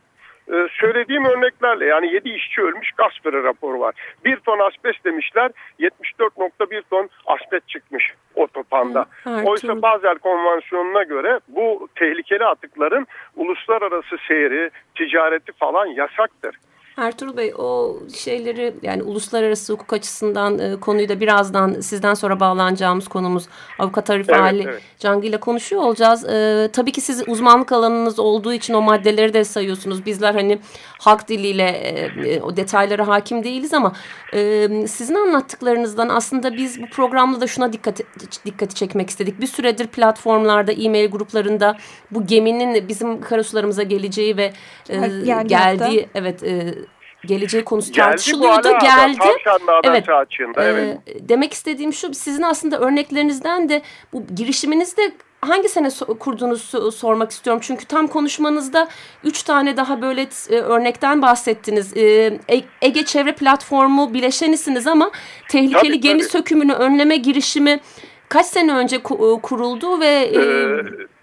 ee, 0.48 0.67
söylediğim 0.71 1.25
örneklerle 1.25 1.86
yani 1.86 2.13
7 2.13 2.29
işçi 2.29 2.62
ölmüş 2.62 2.91
Gasper'e 2.91 3.43
raporu 3.43 3.79
var. 3.79 3.95
1 4.25 4.36
ton 4.36 4.60
asbest 4.60 5.05
demişler 5.05 5.51
74.1 5.79 6.81
ton 6.89 7.10
asbest 7.25 7.67
çıkmış 7.67 8.13
otopanda. 8.36 9.05
Hı, 9.24 9.41
Oysa 9.45 9.81
Basel 9.81 10.17
Konvansiyonu'na 10.17 11.03
göre 11.03 11.39
bu 11.48 11.88
tehlikeli 11.95 12.45
atıkların 12.45 13.07
uluslararası 13.36 14.17
seyri, 14.27 14.69
ticareti 14.95 15.51
falan 15.51 15.86
yasaktır. 15.86 16.55
Ertuğrul 17.01 17.38
Bey 17.38 17.53
o 17.58 17.98
şeyleri 18.15 18.74
yani 18.81 19.03
uluslararası 19.03 19.74
hukuk 19.74 19.93
açısından 19.93 20.60
e, 20.60 20.79
konuyu 20.79 21.10
da 21.10 21.20
birazdan 21.20 21.81
sizden 21.81 22.13
sonra 22.13 22.39
bağlanacağımız 22.39 23.08
konumuz 23.08 23.48
avukat 23.79 24.10
Arif 24.10 24.29
evet, 24.29 24.41
Ali 24.41 24.63
evet. 24.63 24.81
Cangi 25.00 25.27
ile 25.27 25.38
konuşuyor 25.38 25.81
olacağız. 25.81 26.25
E, 26.25 26.70
tabii 26.74 26.91
ki 26.91 27.01
siz 27.01 27.24
uzmanlık 27.27 27.72
alanınız 27.72 28.20
olduğu 28.20 28.53
için 28.53 28.74
o 28.74 28.81
maddeleri 28.81 29.34
de 29.34 29.43
sayıyorsunuz. 29.43 30.05
Bizler 30.05 30.34
hani 30.34 30.60
halk 31.01 31.27
diliyle 31.27 31.67
e, 32.25 32.41
o 32.41 32.58
detaylara 32.58 33.08
hakim 33.08 33.43
değiliz 33.43 33.74
ama 33.74 33.93
e, 34.34 34.67
sizin 34.88 35.15
anlattıklarınızdan 35.15 36.10
aslında 36.10 36.53
biz 36.53 36.81
bu 36.81 36.86
programda 36.89 37.41
da 37.41 37.48
şuna 37.48 37.74
dikkat 37.74 38.01
dikkati 38.46 38.75
çekmek 38.75 39.10
istedik. 39.10 39.41
Bir 39.41 39.48
süredir 39.48 39.88
platformlarda, 39.88 40.72
e-mail 40.72 41.12
gruplarında 41.12 41.77
bu 42.12 42.27
geminin 42.27 42.88
bizim 42.88 43.22
karasularımıza 43.22 43.84
geleceği 43.84 44.38
ve 44.38 44.53
e, 44.89 44.98
geldiği 45.46 46.10
evet 46.15 46.43
e, 46.43 46.75
geleceği 47.25 47.63
konusu 47.63 47.93
geldi 47.93 48.05
tartışılıyordu. 48.05 48.70
Geldi. 48.81 49.17
Evet. 49.84 50.10
Açığında, 50.10 50.63
evet. 50.63 50.98
E, 51.08 51.29
demek 51.29 51.53
istediğim 51.53 51.93
şu 51.93 52.13
sizin 52.13 52.41
aslında 52.41 52.79
örneklerinizden 52.79 53.70
de 53.70 53.81
bu 54.13 54.25
girişiminizde 54.36 55.12
hangi 55.41 55.69
sene 55.69 55.89
kurduğunuzu 56.19 56.91
sormak 56.91 57.31
istiyorum. 57.31 57.62
Çünkü 57.65 57.86
tam 57.86 58.07
konuşmanızda 58.07 58.88
üç 59.24 59.43
tane 59.43 59.77
daha 59.77 60.01
böyle 60.01 60.27
e, 60.50 60.55
örnekten 60.55 61.21
bahsettiniz. 61.21 61.98
E, 61.98 62.01
e, 62.50 62.63
Ege 62.81 63.05
Çevre 63.05 63.36
Platformu 63.36 64.13
bileşenisiniz 64.13 64.88
ama 64.88 65.12
tehlikeli 65.50 65.88
tabii, 65.88 66.00
gemi 66.00 66.19
tabii. 66.19 66.29
sökümünü 66.29 66.74
önleme 66.74 67.15
girişimi 67.15 67.79
kaç 68.29 68.45
sene 68.45 68.74
önce 68.74 69.03
kuruldu 69.43 70.00
ve... 70.00 70.05
Ee, 70.05 71.21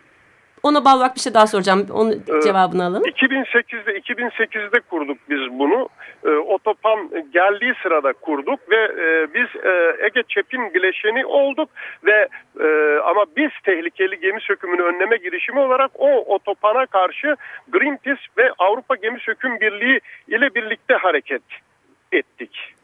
ona 0.63 0.85
bağlı 0.85 1.13
bir 1.15 1.21
şey 1.21 1.35
daha 1.35 1.47
soracağım. 1.47 1.87
Onun 1.93 2.13
ee, 2.13 2.41
cevabını 2.45 2.85
alalım. 2.85 3.03
2008'de 3.03 3.99
2008'de 3.99 4.81
kurduk 4.81 5.19
biz 5.31 5.59
bunu. 5.59 5.89
E, 6.25 6.29
otopan 6.29 7.11
geldiği 7.33 7.75
sırada 7.83 8.13
kurduk 8.13 8.61
ve 8.71 8.77
e, 8.77 9.35
biz 9.35 9.65
e, 9.65 9.97
Ege 10.07 10.23
Çepin 10.29 10.75
bileşeni 10.75 11.27
olduk 11.27 11.71
ve 12.05 12.29
e, 12.61 12.99
ama 13.05 13.25
biz 13.37 13.51
tehlikeli 13.65 14.21
gemi 14.21 14.41
sökümünü 14.41 14.83
önleme 14.83 15.17
girişimi 15.17 15.61
olarak 15.61 15.91
o 15.95 16.35
otopana 16.35 16.87
karşı 16.87 17.37
Greenpeace 17.69 18.23
ve 18.39 18.53
Avrupa 18.59 18.95
Gemi 18.95 19.21
Söküm 19.21 19.61
Birliği 19.61 20.01
ile 20.29 20.55
birlikte 20.55 20.95
hareket 20.95 21.43
ettik. 22.13 22.75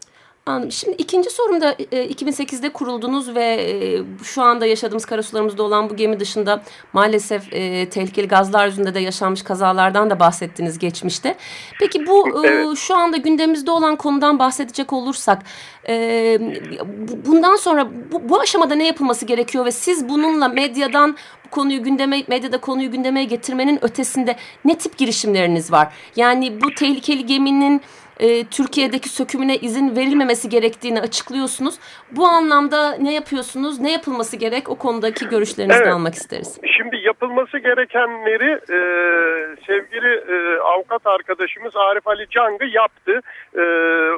Anladım. 0.47 0.73
Şimdi 0.73 0.97
ikinci 0.97 1.31
sorumda 1.31 1.77
e, 1.93 2.07
2008'de 2.07 2.69
kuruldunuz 2.69 3.35
ve 3.35 3.45
e, 3.45 4.03
şu 4.25 4.43
anda 4.43 4.67
yaşadığımız 4.67 5.05
karasularımızda 5.05 5.63
olan 5.63 5.91
bu 5.91 5.97
gemi 5.97 6.21
dışında 6.21 6.63
maalesef 6.93 7.53
e, 7.53 7.89
tehlikeli 7.89 8.29
gazlar 8.29 8.67
yüzünde 8.67 8.95
de 8.95 9.01
yaşanmış 9.01 9.43
kazalardan 9.43 10.11
da 10.11 10.21
bahsettiniz 10.21 10.79
geçmişte. 10.79 11.37
Peki 11.81 12.07
bu 12.07 12.47
e, 12.47 12.77
şu 12.77 12.97
anda 12.97 13.17
gündemimizde 13.17 13.71
olan 13.71 13.97
konudan 13.97 14.39
bahsedecek 14.39 14.93
olursak 14.93 15.43
e, 15.89 16.39
bundan 17.27 17.57
sonra 17.57 17.89
bu, 18.13 18.29
bu 18.29 18.41
aşamada 18.41 18.75
ne 18.75 18.87
yapılması 18.87 19.27
gerekiyor 19.27 19.65
ve 19.65 19.73
siz 19.73 20.09
bununla 20.09 20.49
medyadan 20.49 21.17
bu 21.47 21.51
konuyu 21.51 21.83
gündeme 21.83 22.23
medyada 22.29 22.59
konuyu 22.59 22.91
gündeme 22.91 23.25
getirmenin 23.25 23.85
ötesinde 23.85 24.37
ne 24.65 24.79
tip 24.79 24.99
girişimleriniz 24.99 25.73
var? 25.73 25.93
Yani 26.17 26.61
bu 26.61 26.75
tehlikeli 26.75 27.27
geminin 27.27 27.83
e, 28.21 28.45
Türkiye'deki 28.45 29.09
sökümüne 29.09 29.57
izin 29.57 29.97
verilmemesi 29.97 30.49
gerektiğini 30.49 31.01
açıklıyorsunuz. 31.01 31.75
Bu 32.11 32.27
anlamda 32.27 32.97
ne 32.97 33.15
yapıyorsunuz? 33.15 33.81
Ne 33.81 33.93
yapılması 33.93 34.37
gerek? 34.37 34.69
O 34.69 34.79
konudaki 34.79 35.29
görüşlerinizi 35.29 35.79
evet. 35.83 35.93
almak 35.93 36.15
isteriz. 36.15 36.61
Şimdi 36.77 36.97
yapılması 36.97 37.59
gerekenleri 37.59 38.51
e, 38.53 38.79
sevgili 39.67 40.15
e, 40.15 40.59
avukat 40.59 41.07
arkadaşımız 41.07 41.77
Arif 41.77 42.07
Ali 42.09 42.27
Cang'ı 42.31 42.65
yaptı. 42.65 43.21
E, 43.57 43.63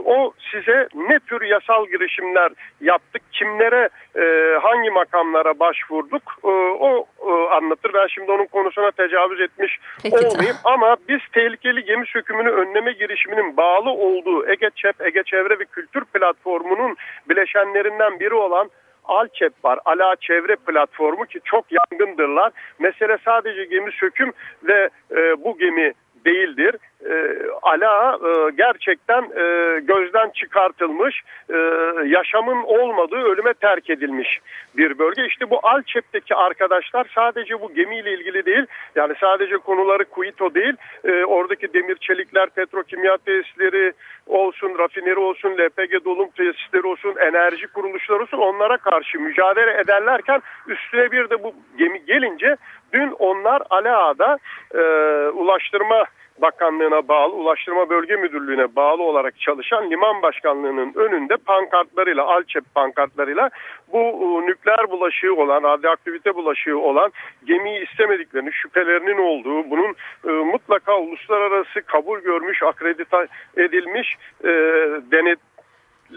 o 0.05 0.33
size 0.51 0.89
ne 0.95 1.19
tür 1.19 1.43
yasal 1.43 1.87
girişimler 1.87 2.53
yaptık, 2.81 3.23
kimlere, 3.33 3.89
e, 4.17 4.59
hangi 4.63 4.91
makamlara 4.91 5.59
başvurduk 5.59 6.23
e, 6.45 6.49
o 6.81 7.07
e, 7.29 7.33
anlatır. 7.55 7.95
Ben 7.95 8.07
şimdi 8.07 8.33
onun 8.33 8.47
konusuna 8.47 8.91
tecavüz 8.91 9.41
etmiş 9.41 9.79
Peki, 10.03 10.17
olmayayım. 10.17 10.57
Ama 10.65 10.97
biz 11.09 11.21
tehlikeli 11.33 11.85
gemi 11.85 12.07
sökümünü 12.07 12.49
önleme 12.51 12.93
girişiminin 12.93 13.57
bağlı 13.57 13.86
olduğu 13.91 14.49
Ege 14.49 14.71
ÇEP, 14.71 15.01
Ege 15.01 15.23
Çevre 15.23 15.59
ve 15.59 15.65
Kültür 15.65 16.05
Platformu'nun 16.05 16.97
bileşenlerinden 17.29 18.21
biri 18.21 18.35
olan 18.35 18.71
Alçep 19.05 19.53
var. 19.65 19.79
Ala 19.85 20.17
Çevre 20.21 20.57
Platformu 20.57 21.27
ki 21.27 21.41
çok 21.45 21.65
yangındırlar. 21.71 22.53
Mesele 22.79 23.19
sadece 23.25 23.65
gemi 23.65 23.93
söküm 23.93 24.33
ve 24.65 24.91
e, 25.11 25.45
bu 25.45 25.59
gemi 25.59 25.93
değildir. 26.25 26.77
E, 27.05 27.13
ala 27.67 28.19
e, 28.29 28.51
gerçekten 28.51 29.23
e, 29.23 29.81
gözden 29.81 30.31
çıkartılmış, 30.31 31.23
e, 31.51 31.57
yaşamın 32.07 32.63
olmadığı 32.63 33.23
ölüme 33.23 33.55
terk 33.55 33.91
edilmiş 33.91 34.41
bir 34.77 34.99
bölge. 34.99 35.27
İşte 35.27 35.51
bu 35.51 35.61
Alçep'teki 35.63 36.35
arkadaşlar 36.35 37.11
sadece 37.15 37.61
bu 37.61 37.75
gemiyle 37.75 38.15
ilgili 38.15 38.47
değil, 38.47 38.67
yani 38.95 39.15
sadece 39.21 39.57
konuları 39.57 40.05
Kuito 40.05 40.55
değil, 40.55 40.75
e, 41.05 41.25
oradaki 41.25 41.73
demir 41.73 41.97
çelikler, 41.97 42.51
petrokimya 42.51 43.17
tesisleri 43.17 43.93
olsun, 44.27 44.79
rafineri 44.79 45.19
olsun, 45.19 45.51
LPG 45.51 46.05
dolum 46.05 46.29
tesisleri 46.31 46.87
olsun, 46.87 47.15
enerji 47.21 47.67
kuruluşları 47.67 48.23
olsun 48.23 48.39
onlara 48.39 48.77
karşı 48.77 49.21
mücadele 49.21 49.81
ederlerken 49.81 50.43
üstüne 50.67 51.13
bir 51.13 51.31
de 51.31 51.43
bu 51.43 51.55
gemi 51.79 52.05
gelince 52.05 52.57
dün 52.93 53.11
onlar 53.11 53.63
Alaa'da 53.71 54.39
e, 54.75 54.81
ulaştırma 55.29 56.05
Bakanlığı'na 56.43 57.09
bağlı, 57.09 57.33
Ulaştırma 57.33 57.91
Bölge 57.91 58.17
Müdürlüğü'ne 58.17 58.77
bağlı 58.77 59.03
olarak 59.03 59.41
çalışan 59.41 59.91
liman 59.91 60.23
başkanlığının 60.23 60.93
önünde 60.95 61.37
pankartlarıyla, 61.37 62.25
Alçep 62.27 62.75
pankartlarıyla 62.75 63.51
bu 63.93 63.99
e, 63.99 64.47
nükleer 64.47 64.91
bulaşığı 64.91 65.35
olan, 65.35 65.63
radyoaktivite 65.63 66.35
bulaşığı 66.35 66.79
olan 66.79 67.13
gemiyi 67.45 67.85
istemediklerini, 67.85 68.53
şüphelerinin 68.53 69.19
olduğu, 69.19 69.71
bunun 69.71 69.95
e, 70.29 70.31
mutlaka 70.31 70.99
uluslararası 70.99 71.83
kabul 71.87 72.21
görmüş, 72.21 72.63
akredite 72.63 73.27
edilmiş 73.57 74.17
e, 74.45 74.49
denet 75.11 75.39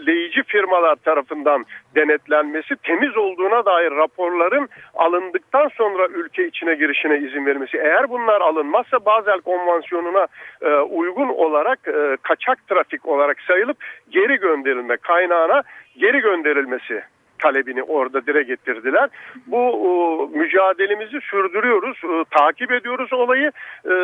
leyici 0.06 0.42
firmalar 0.42 0.96
tarafından 0.96 1.64
denetlenmesi, 1.94 2.76
temiz 2.82 3.16
olduğuna 3.16 3.64
dair 3.64 3.90
raporların 3.90 4.68
alındıktan 4.94 5.68
sonra 5.68 6.06
ülke 6.06 6.46
içine 6.46 6.74
girişine 6.74 7.18
izin 7.18 7.46
vermesi. 7.46 7.76
Eğer 7.78 8.10
bunlar 8.10 8.40
alınmazsa 8.40 9.04
Bazel 9.04 9.40
Konvansiyonu'na 9.40 10.26
e, 10.62 10.74
uygun 10.74 11.28
olarak 11.28 11.78
e, 11.88 12.16
kaçak 12.22 12.68
trafik 12.68 13.06
olarak 13.06 13.40
sayılıp 13.40 13.76
geri 14.10 14.36
gönderilme 14.36 14.96
kaynağına 14.96 15.62
geri 15.96 16.20
gönderilmesi 16.20 17.02
talebini 17.42 17.82
orada 17.82 18.26
dire 18.26 18.42
getirdiler. 18.42 19.08
Bu 19.46 19.58
e, 19.58 19.90
mücadelemizi 20.38 21.20
sürdürüyoruz, 21.20 21.96
e, 22.04 22.24
takip 22.38 22.72
ediyoruz 22.72 23.12
olayı. 23.12 23.52
E, 23.84 23.94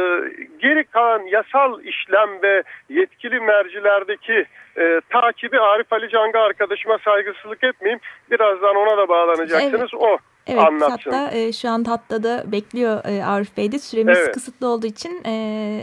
geri 0.63 0.85
kalan 0.85 1.23
yasal 1.23 1.85
işlem 1.85 2.43
ve 2.43 2.63
yetkili 2.89 3.41
mercilerdeki 3.41 4.47
e, 4.79 5.01
takibi 5.11 5.61
Arif 5.61 5.93
Ali 5.93 6.09
Canga 6.09 6.41
arkadaşıma 6.41 6.99
saygısızlık 6.99 7.65
etmeyeyim. 7.65 8.01
Birazdan 8.31 8.77
ona 8.77 8.97
da 8.99 9.09
bağlanacaksınız. 9.09 9.81
Evet. 9.81 9.95
O 9.95 10.19
Evet 10.47 10.63
anlatsın. 10.63 11.11
hatta 11.11 11.37
e, 11.37 11.53
şu 11.53 11.69
an 11.69 11.85
hatta 11.85 12.23
da 12.23 12.45
bekliyor 12.53 13.05
e, 13.05 13.25
Arif 13.25 13.57
Bey 13.57 13.73
de 13.73 13.79
süremiz 13.79 14.19
evet. 14.19 14.33
kısıtlı 14.33 14.67
olduğu 14.67 14.87
için 14.87 15.23
e, 15.25 15.33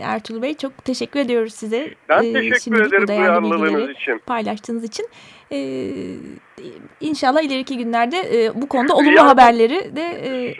Ertuğrul 0.04 0.42
Bey 0.42 0.54
çok 0.54 0.84
teşekkür 0.84 1.20
ediyoruz 1.20 1.54
size. 1.54 1.90
Ben 2.08 2.22
e, 2.22 2.32
teşekkür 2.32 2.86
ederim 2.86 3.08
duyarlılığınız 3.08 3.90
için. 3.90 4.18
Paylaştığınız 4.26 4.84
için. 4.84 5.06
E, 5.54 5.58
inşallah 7.00 7.42
ileriki 7.42 7.78
günlerde 7.78 8.16
e, 8.16 8.54
bu 8.54 8.68
konuda 8.68 8.94
olumlu 8.94 9.16
ya, 9.16 9.26
haberleri 9.26 9.96
de 9.96 10.02
e, 10.02 10.54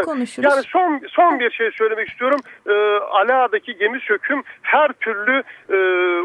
konuşuruz. 0.00 0.52
Yani 0.52 0.62
son 0.62 1.00
son 1.08 1.40
bir 1.40 1.50
şey 1.50 1.70
söylemek 1.70 2.08
istiyorum. 2.08 2.40
E, 2.68 2.72
Ala'daki 3.04 3.76
gemi 3.76 4.00
söküm 4.00 4.42
her 4.62 4.88
türlü 4.92 5.42
e, 5.70 5.76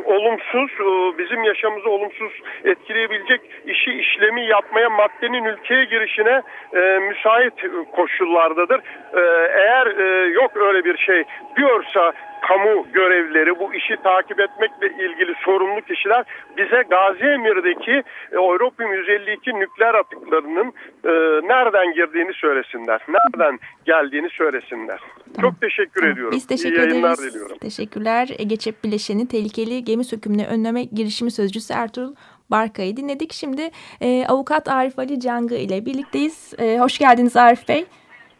olumsuz, 0.06 0.72
e, 0.72 1.17
bizim 1.17 1.44
yaşamımızı 1.44 1.89
olumsuz 1.89 2.32
etkileyebilecek 2.63 3.41
işi 3.65 3.91
işlemi 3.91 4.46
yapmaya 4.46 4.89
maddenin 4.89 5.44
ülkeye 5.44 5.86
girişine 5.86 6.41
e, 6.74 6.79
müsait 7.00 7.53
koşullardadır. 7.96 8.80
E, 9.13 9.21
eğer 9.52 9.88
e, 9.88 10.28
yok 10.28 10.58
öyle 10.58 10.86
bir 10.86 10.97
şey 10.97 11.23
diyorsa 11.56 12.13
kamu 12.41 12.88
görevlileri 12.93 13.60
bu 13.60 13.73
işi 13.73 13.97
takip 14.04 14.39
etmekle 14.39 14.88
ilgili 15.06 15.34
sorumlu 15.45 15.82
kişiler 15.82 16.26
bize 16.58 16.84
Gazi 16.89 17.26
Emir'deki 17.26 18.04
e, 18.32 18.36
Europium 18.36 18.93
152 18.93 19.54
nükleer 19.54 19.93
atıklarının 19.93 20.73
e, 21.04 21.12
nereden 21.47 21.93
girdiğini 21.93 22.34
söylesinler. 22.34 23.02
Nereden 23.10 23.60
geldiğini 23.86 24.30
söylesinler. 24.30 25.00
Çok 25.41 25.62
teşekkür 25.62 26.02
tamam. 26.02 26.13
ediyorum. 26.13 26.34
Biz 26.36 26.47
teşekkür 26.47 26.89
İyi 26.89 27.00
ederiz. 27.00 27.34
Diliyorum. 27.34 27.58
Teşekkürler. 27.58 28.30
Ege 28.39 28.56
Çep 28.56 28.84
Bileşeni 28.84 29.28
Tehlikeli 29.28 29.84
Gemi 29.84 30.04
Sökümüne 30.04 30.47
Önleme 30.47 30.84
Girişimi 30.84 31.32
Sözcüsü 31.32 31.73
Ertuğrul 31.73 32.15
Barkay'ı 32.52 32.97
dinledik. 32.97 33.34
Şimdi 33.34 33.69
e, 34.02 34.26
avukat 34.28 34.67
Arif 34.67 35.00
Ali 35.00 35.19
Cangı 35.19 35.56
ile 35.56 35.86
birlikteyiz. 35.86 36.54
E, 36.60 36.78
hoş 36.80 36.97
geldiniz 36.97 37.38
Arif 37.38 37.67
Bey 37.67 37.86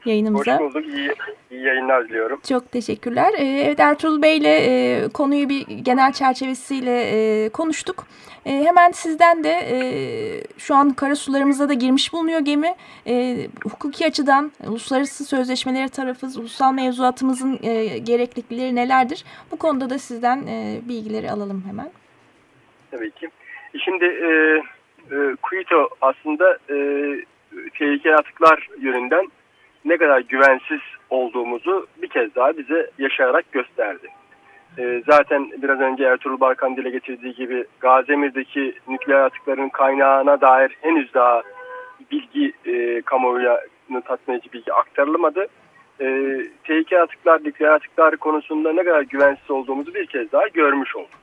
yayınımıza. 0.08 0.54
Hoş 0.54 0.60
bulduk. 0.60 0.86
İyi, 0.86 1.14
iyi 1.52 1.64
yayınlar 1.64 2.10
diliyorum. 2.10 2.40
Çok 2.50 2.72
teşekkürler. 2.72 3.34
Ee, 3.38 3.46
evet 3.46 3.80
Ertuğrul 3.80 4.22
Bey 4.22 4.38
ile 4.38 4.56
e, 4.58 5.08
konuyu 5.10 5.50
bir 5.50 5.68
genel 5.68 6.14
çerçevesiyle 6.14 7.02
e, 7.02 7.50
konuştuk. 7.50 8.08
E, 8.46 8.52
hemen 8.52 8.92
sizden 8.92 9.44
de 9.44 9.54
şu 10.58 10.76
an 10.76 10.94
karasularımıza 10.94 11.70
da 11.70 11.74
girmiş 11.74 12.14
bulunuyor 12.14 12.40
gemi. 12.40 12.76
Hukuki 13.64 14.06
açıdan 14.06 14.52
uluslararası 14.68 15.26
sözleşmeleri 15.26 15.90
tarafız, 15.90 16.38
ulusal 16.38 16.74
mevzuatımızın 16.74 17.58
gereklilikleri 18.04 18.76
nelerdir? 18.76 19.26
Bu 19.52 19.58
konuda 19.58 19.90
da 19.90 19.98
sizden 19.98 20.40
bilgileri 20.90 21.32
alalım 21.32 21.64
hemen. 21.68 21.92
Tabii 22.92 23.12
ki. 23.12 23.30
Şimdi 23.84 24.06
e, 24.06 24.28
e, 25.12 25.36
Kuito 25.42 25.90
aslında 26.02 26.58
e, 26.70 26.76
tehlikeli 27.80 28.16
atıklar 28.16 28.70
yönünden 28.80 29.28
ne 29.88 29.98
kadar 29.98 30.20
güvensiz 30.20 30.80
olduğumuzu 31.10 31.88
bir 32.02 32.08
kez 32.08 32.36
daha 32.36 32.58
bize 32.58 32.90
yaşayarak 32.98 33.52
gösterdi. 33.52 34.08
E, 34.78 35.02
zaten 35.08 35.52
biraz 35.62 35.80
önce 35.80 36.04
Ertuğrul 36.04 36.40
Barkan 36.40 36.78
dile 36.78 36.90
getirdiği 36.90 37.34
gibi 37.34 37.66
Gazemir'deki 37.80 38.74
nükleer 38.88 39.20
atıkların 39.20 39.70
kaynağına 39.70 40.42
dair 40.42 40.78
henüz 40.82 41.14
daha 41.14 41.42
bilgi 42.12 42.54
e, 42.66 43.02
kamuoyuna 43.02 44.02
tatmin 44.06 44.36
edici 44.36 44.54
bilgi 44.54 44.74
aktarılmadı. 44.74 45.48
E, 46.02 46.38
tehlikeli 46.64 47.02
atıklar, 47.02 47.44
nükleer 47.44 47.72
atıklar 47.72 48.18
konusunda 48.18 48.74
ne 48.74 48.84
kadar 48.84 49.02
güvensiz 49.02 49.52
olduğumuzu 49.52 49.94
bir 49.94 50.06
kez 50.06 50.32
daha 50.32 50.48
görmüş 50.48 50.96
olduk. 50.96 51.20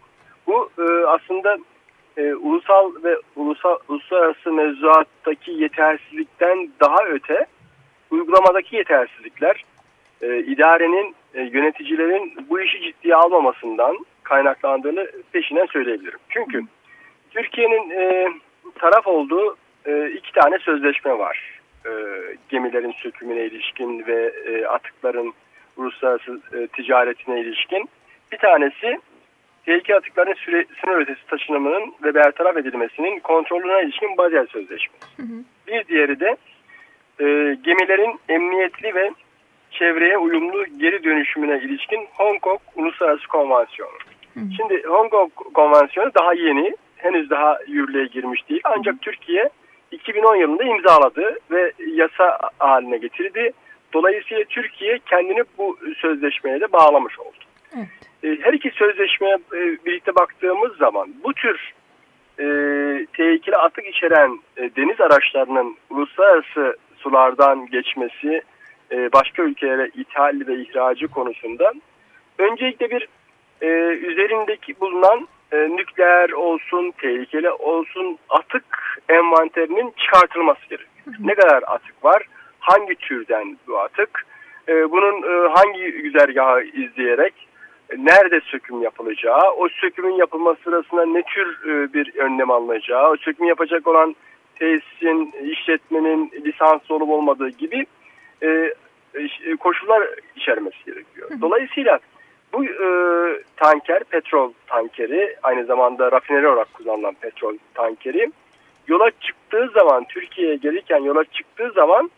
Bu 0.47 0.71
e, 0.79 1.07
aslında 1.07 1.59
e, 2.17 2.35
ulusal 2.35 2.93
ve 3.05 3.17
ulusal, 3.37 3.79
uluslararası 3.89 4.53
mevzuattaki 4.53 5.51
yetersizlikten 5.51 6.69
daha 6.81 7.05
öte 7.05 7.47
uygulamadaki 8.15 8.77
yetersizlikler 8.77 9.65
e, 10.23 10.39
idarenin, 10.39 11.15
e, 11.35 11.43
yöneticilerin 11.43 12.35
bu 12.51 12.61
işi 12.61 12.81
ciddiye 12.81 13.15
almamasından 13.15 14.07
kaynaklandığını 14.23 15.11
peşinen 15.33 15.67
söyleyebilirim. 15.67 16.19
Çünkü 16.29 16.63
Türkiye'nin 17.31 17.91
e, 17.91 18.29
taraf 18.75 19.07
olduğu 19.07 19.57
e, 19.87 20.11
iki 20.11 20.33
tane 20.33 20.59
sözleşme 20.59 21.19
var. 21.19 21.61
E, 21.87 21.91
gemilerin 22.49 22.93
sökümüne 22.93 23.45
ilişkin 23.45 24.07
ve 24.07 24.33
e, 24.47 24.67
atıkların 24.67 25.33
uluslararası 25.77 26.41
e, 26.53 26.67
ticaretine 26.67 27.41
ilişkin. 27.41 27.89
Bir 28.33 28.39
tanesi 28.39 29.01
tehlike 29.67 29.97
atıkların 29.97 30.35
süre, 30.35 30.65
sınır 30.81 30.97
ötesi 30.97 31.27
taşınımının 31.27 31.95
ve 32.05 32.15
bertaraf 32.15 32.57
edilmesinin 32.57 33.21
kontrolüne 33.21 33.83
ilişkin 33.83 34.17
Basel 34.17 34.47
Sözleşmesi. 34.47 35.07
Hı 35.17 35.23
hı. 35.23 35.45
Bir 35.67 35.87
diğeri 35.89 36.21
de 36.21 36.37
e, 37.21 37.25
gemilerin 37.63 38.21
emniyetli 38.29 38.95
ve 38.95 39.11
çevreye 39.71 40.19
uyumlu 40.19 40.65
geri 40.77 41.05
dönüşümüne 41.05 41.59
ilişkin 41.59 42.07
Hong 42.13 42.41
Kong 42.41 42.61
Uluslararası 42.77 43.29
Konvansiyonu. 43.29 43.99
Hı. 44.35 44.41
Şimdi 44.57 44.83
Hong 44.83 45.11
Kong 45.11 45.31
Konvansiyonu 45.55 46.11
daha 46.15 46.35
yeni, 46.35 46.77
henüz 46.97 47.31
daha 47.31 47.59
yürürlüğe 47.67 48.07
girmiş 48.07 48.49
değil. 48.49 48.61
Ancak 48.65 48.95
hı. 48.95 48.99
Türkiye 48.99 49.51
2010 49.91 50.37
yılında 50.37 50.65
imzaladı 50.65 51.39
ve 51.51 51.73
yasa 51.87 52.39
haline 52.59 52.97
getirdi. 52.97 53.53
Dolayısıyla 53.93 54.45
Türkiye 54.45 54.99
kendini 55.11 55.43
bu 55.59 55.79
sözleşmeye 55.97 56.61
de 56.61 56.73
bağlamış 56.73 57.19
oldu. 57.19 57.37
Evet. 57.77 57.89
e, 58.23 58.45
her 58.45 58.53
iki 58.53 58.71
sözleşmeye 58.71 59.39
birlikte 59.87 60.15
baktığımız 60.15 60.77
zaman 60.77 61.09
bu 61.25 61.33
tür 61.33 61.73
e, 62.39 62.47
tehlikeli 63.13 63.57
atık 63.57 63.87
içeren 63.87 64.39
e, 64.57 64.71
deniz 64.77 65.01
araçlarının 65.01 65.77
uluslararası 65.91 66.77
sulardan 67.05 67.67
geçmesi, 67.67 68.43
e, 68.93 69.13
başka 69.13 69.43
ülkelere 69.43 69.91
ithal 69.95 70.41
ve 70.47 70.55
ihracı 70.63 71.09
konusunda 71.09 71.73
öncelikle 72.39 72.91
bir 72.91 73.09
e, 73.63 73.67
üzerindeki 74.11 74.81
bulunan 74.81 75.29
e, 75.53 75.57
nükleer 75.57 76.31
olsun, 76.31 76.93
tehlikeli 76.99 77.51
olsun 77.51 78.19
atık 78.29 78.65
envanterinin 79.09 79.95
çıkartılması 79.97 80.61
gerekiyor. 80.61 81.17
Ne 81.21 81.35
kadar 81.35 81.63
atık 81.67 82.05
var? 82.05 82.23
Hangi 82.59 82.95
türden 82.95 83.59
bu 83.69 83.79
atık? 83.79 84.27
E, 84.69 84.91
bunun 84.91 85.23
e, 85.23 85.49
hangi 85.49 85.93
güzergahı 85.93 86.63
izleyerek 86.63 87.35
e, 87.91 87.97
nerede 87.97 88.41
söküm 88.41 88.83
yapılacağı, 88.83 89.53
o 89.57 89.69
sökümün 89.69 90.15
yapılması 90.15 90.63
sırasında 90.63 91.07
ne 91.07 91.23
tür 91.23 91.69
e, 91.69 91.93
bir 91.93 92.17
önlem 92.17 92.51
alınacağı, 92.51 93.11
o 93.11 93.17
söküm 93.17 93.47
yapacak 93.47 93.87
olan 93.87 94.17
tesisin, 94.65 95.33
işletmenin 95.51 96.33
lisanslı 96.45 96.95
olup 96.95 97.11
olmadığı 97.11 97.49
gibi 97.49 97.87
e, 98.43 98.73
koşullar 99.61 100.09
içermesi 100.37 100.85
gerekiyor. 100.87 101.31
Dolayısıyla 101.41 101.99
bu 102.53 102.65
e, 102.65 102.89
tanker, 103.57 104.05
petrol 104.05 104.53
tankeri, 104.67 105.37
aynı 105.43 105.65
zamanda 105.65 106.13
rafineri 106.13 106.49
olarak 106.49 106.75
kullanılan 106.75 107.15
petrol 107.15 107.57
tankeri 107.75 108.33
yola 108.89 109.11
çıktığı 109.21 109.71
zaman, 109.75 110.05
Türkiye'ye 110.05 110.57
gelirken 110.57 110.99
yola 110.99 111.25
çıktığı 111.25 111.71
zaman 111.71 112.11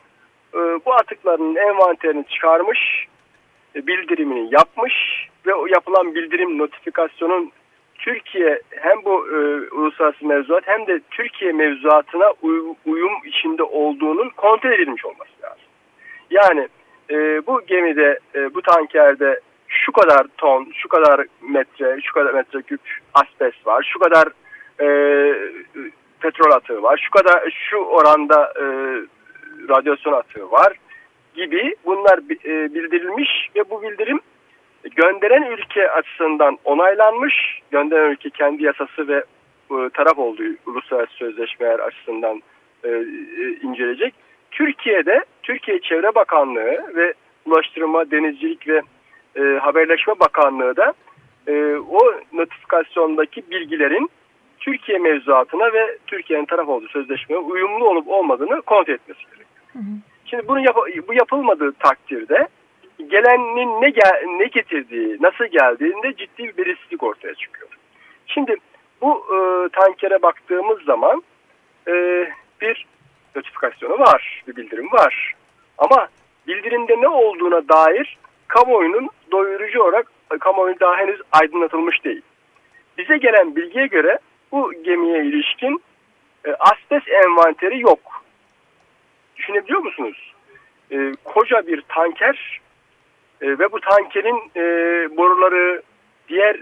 e, 0.55 0.59
bu 0.59 0.95
atıkların 0.95 1.57
envanterini 1.57 2.25
çıkarmış, 2.27 3.07
e, 3.77 3.87
bildirimini 3.87 4.55
yapmış 4.55 4.95
ve 5.47 5.55
o 5.55 5.67
yapılan 5.67 6.15
bildirim 6.15 6.59
notifikasyonun 6.59 7.53
Türkiye 8.07 8.61
hem 8.71 9.05
bu 9.05 9.29
e, 9.29 9.37
uluslararası 9.71 10.27
mevzuat 10.27 10.63
hem 10.67 10.87
de 10.87 11.01
Türkiye 11.11 11.53
mevzuatına 11.53 12.33
uy, 12.43 12.75
uyum 12.87 13.13
içinde 13.25 13.63
olduğunun 13.63 14.29
kontrol 14.29 14.73
edilmiş 14.73 15.05
olması 15.05 15.31
lazım. 15.43 15.65
Yani 16.31 16.69
e, 17.11 17.47
bu 17.47 17.61
gemide, 17.67 18.19
e, 18.35 18.55
bu 18.55 18.63
tankerde 18.63 19.41
şu 19.69 19.93
kadar 19.93 20.27
ton, 20.39 20.69
şu 20.75 20.89
kadar 20.89 21.27
metre, 21.41 22.01
şu 22.03 22.13
kadar 22.13 22.35
metreküp 22.35 22.81
asbest 23.15 23.67
var, 23.67 23.91
şu 23.93 23.99
kadar 23.99 24.29
e, 24.81 24.89
petrol 26.21 26.51
atığı 26.51 26.83
var, 26.83 27.01
şu 27.05 27.11
kadar 27.11 27.51
şu 27.71 27.77
oranda 27.77 28.53
e, 28.57 28.65
radyasyon 29.69 30.13
atığı 30.13 30.51
var 30.51 30.73
gibi 31.35 31.75
bunlar 31.85 32.19
e, 32.19 32.75
bildirilmiş 32.75 33.31
ve 33.57 33.71
bu 33.71 33.83
bildirim 33.83 34.21
gönderen 34.97 35.43
ülke 35.43 35.91
açısından 35.91 36.59
onaylanmış. 36.65 37.61
Gönderen 37.71 38.11
ülke 38.11 38.31
kendi 38.31 38.63
yasası 38.63 39.09
ve 39.09 39.25
e, 39.71 39.91
taraf 39.95 40.19
olduğu 40.19 40.43
uluslararası 40.67 41.13
sözleşmeler 41.13 41.79
açısından 41.79 42.43
e, 42.85 42.89
e, 42.89 43.03
inceleyecek. 43.63 44.15
Türkiye'de 44.51 45.25
Türkiye 45.43 45.81
Çevre 45.81 46.15
Bakanlığı 46.15 46.97
ve 46.97 47.15
Ulaştırma, 47.47 48.11
Denizcilik 48.11 48.69
ve 48.69 48.83
e, 49.37 49.59
Haberleşme 49.59 50.21
Bakanlığı 50.21 50.77
da 50.77 50.93
e, 51.47 51.77
o 51.77 52.01
notifikasyondaki 52.33 53.51
bilgilerin 53.51 54.11
Türkiye 54.61 54.99
mevzuatına 54.99 55.73
ve 55.73 55.99
Türkiye'nin 56.07 56.45
taraf 56.45 56.69
olduğu 56.69 56.89
sözleşmeye 56.89 57.39
uyumlu 57.39 57.89
olup 57.89 58.09
olmadığını 58.09 58.63
kontrol 58.63 58.95
etmesi 58.95 59.21
gerekiyor. 59.21 59.47
Hı 59.73 59.79
hı. 59.79 59.83
Şimdi 60.25 60.49
bunu 60.49 60.61
yap 60.61 60.77
bu 61.09 61.15
yapılmadığı 61.15 61.73
takdirde 61.73 62.49
gelenin 62.99 63.83
ne 63.83 63.91
gel 63.91 64.25
ne 64.27 64.45
getirdiği, 64.45 65.17
nasıl 65.21 65.45
geldiğinde 65.45 66.17
ciddi 66.17 66.43
bir 66.43 66.57
belirsizlik 66.57 67.03
ortaya 67.03 67.35
çıkıyor. 67.35 67.69
Şimdi 68.27 68.57
bu 69.03 69.27
e, 69.35 69.69
tankere 69.69 70.23
baktığımız 70.23 70.83
zaman 70.83 71.23
e, 71.89 71.93
bir 72.61 72.87
notifikasyonu 73.37 73.99
var, 73.99 74.43
bir 74.49 74.57
bildirim 74.57 74.93
var. 74.93 75.35
Ama 75.79 76.09
bildirimde 76.47 77.01
ne 77.01 77.09
olduğuna 77.09 77.69
dair 77.69 78.19
kamuoyunun 78.49 79.09
doyurucu 79.33 79.83
olarak 79.83 80.07
kamuoyu 80.41 80.81
daha 80.81 80.97
henüz 80.97 81.21
aydınlatılmış 81.33 82.05
değil. 82.05 82.23
Bize 82.99 83.17
gelen 83.17 83.57
bilgiye 83.57 83.87
göre 83.87 84.19
bu 84.53 84.73
gemiye 84.83 85.25
ilişkin 85.25 85.83
e, 86.47 86.55
asbest 86.59 87.09
envanteri 87.09 87.81
yok. 87.81 88.25
Düşünebiliyor 89.37 89.81
musunuz? 89.81 90.35
E, 90.93 91.13
koca 91.25 91.67
bir 91.67 91.83
tanker 91.89 92.61
e, 93.41 93.59
ve 93.59 93.73
bu 93.73 93.81
tankerin 93.81 94.51
e, 94.57 94.63
boruları 95.17 95.83
diğer 96.29 96.57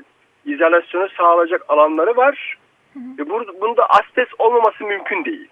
izolasyonu 0.47 1.09
sağlayacak 1.09 1.63
alanları 1.69 2.17
var. 2.17 2.59
Hı 2.93 2.99
hı. 2.99 3.23
E, 3.23 3.31
bur 3.31 3.61
bunda 3.61 3.87
asbest 3.87 4.35
olmaması 4.39 4.85
mümkün 4.85 5.25
değil. 5.25 5.49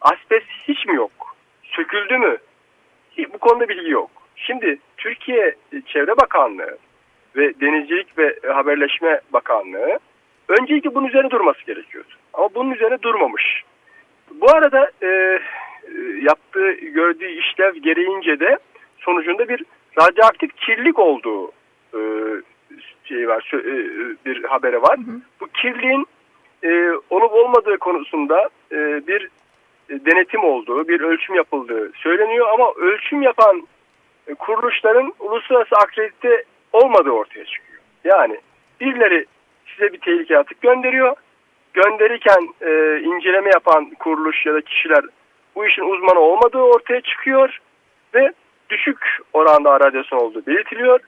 Asbest 0.00 0.46
hiç 0.68 0.86
mi 0.86 0.94
yok? 0.94 1.36
Söküldü 1.62 2.18
mü? 2.18 2.36
Bu 3.34 3.38
konuda 3.38 3.68
bilgi 3.68 3.90
yok. 3.90 4.10
Şimdi 4.36 4.78
Türkiye 4.96 5.54
Çevre 5.86 6.16
Bakanlığı 6.16 6.78
ve 7.36 7.60
Denizcilik 7.60 8.18
ve 8.18 8.38
Haberleşme 8.52 9.20
Bakanlığı 9.32 9.98
öncelikle 10.48 10.94
bunun 10.94 11.08
üzerine 11.08 11.30
durması 11.30 11.66
gerekiyordu. 11.66 12.08
Ama 12.32 12.48
bunun 12.54 12.70
üzerine 12.70 13.02
durmamış. 13.02 13.62
Bu 14.30 14.50
arada 14.50 14.90
e, 15.02 15.40
yaptığı, 16.22 16.72
gördüğü 16.72 17.28
işlev 17.28 17.74
gereğince 17.74 18.40
de 18.40 18.58
sonucunda 19.04 19.48
bir 19.48 19.64
radyoaktif 20.00 20.56
kirlilik 20.56 20.98
olduğu 20.98 21.52
e, 21.94 22.00
şey 23.04 23.28
var, 23.28 23.50
e, 23.54 23.74
bir 24.26 24.44
haberi 24.44 24.82
var. 24.82 24.98
Hı 24.98 25.02
hı. 25.02 25.20
Bu 25.40 25.46
kirliğin 25.46 26.06
e, 26.64 26.90
olup 27.10 27.32
olmadığı 27.32 27.78
konusunda 27.78 28.48
e, 28.72 29.06
bir 29.06 29.28
denetim 29.90 30.44
olduğu, 30.44 30.88
bir 30.88 31.00
ölçüm 31.00 31.34
yapıldığı 31.34 31.92
söyleniyor 31.92 32.48
ama 32.52 32.72
ölçüm 32.76 33.22
yapan 33.22 33.68
kuruluşların 34.38 35.14
uluslararası 35.18 35.76
akredite 35.76 36.44
olmadığı 36.72 37.10
ortaya 37.10 37.44
çıkıyor. 37.44 37.80
Yani 38.04 38.40
birileri 38.80 39.26
size 39.66 39.92
bir 39.92 39.98
tehlike 39.98 40.38
atık 40.38 40.60
gönderiyor. 40.60 41.16
Gönderirken 41.74 42.48
e, 42.60 43.00
inceleme 43.00 43.50
yapan 43.50 43.90
kuruluş 43.90 44.46
ya 44.46 44.54
da 44.54 44.60
kişiler 44.60 45.04
bu 45.54 45.66
işin 45.66 45.82
uzmanı 45.82 46.20
olmadığı 46.20 46.58
ortaya 46.58 47.00
çıkıyor 47.00 47.60
ve 48.14 48.32
düşük 48.72 49.18
oranda 49.32 49.80
radyasyon 49.80 50.18
olduğu 50.18 50.46
belirtiliyor 50.46 51.00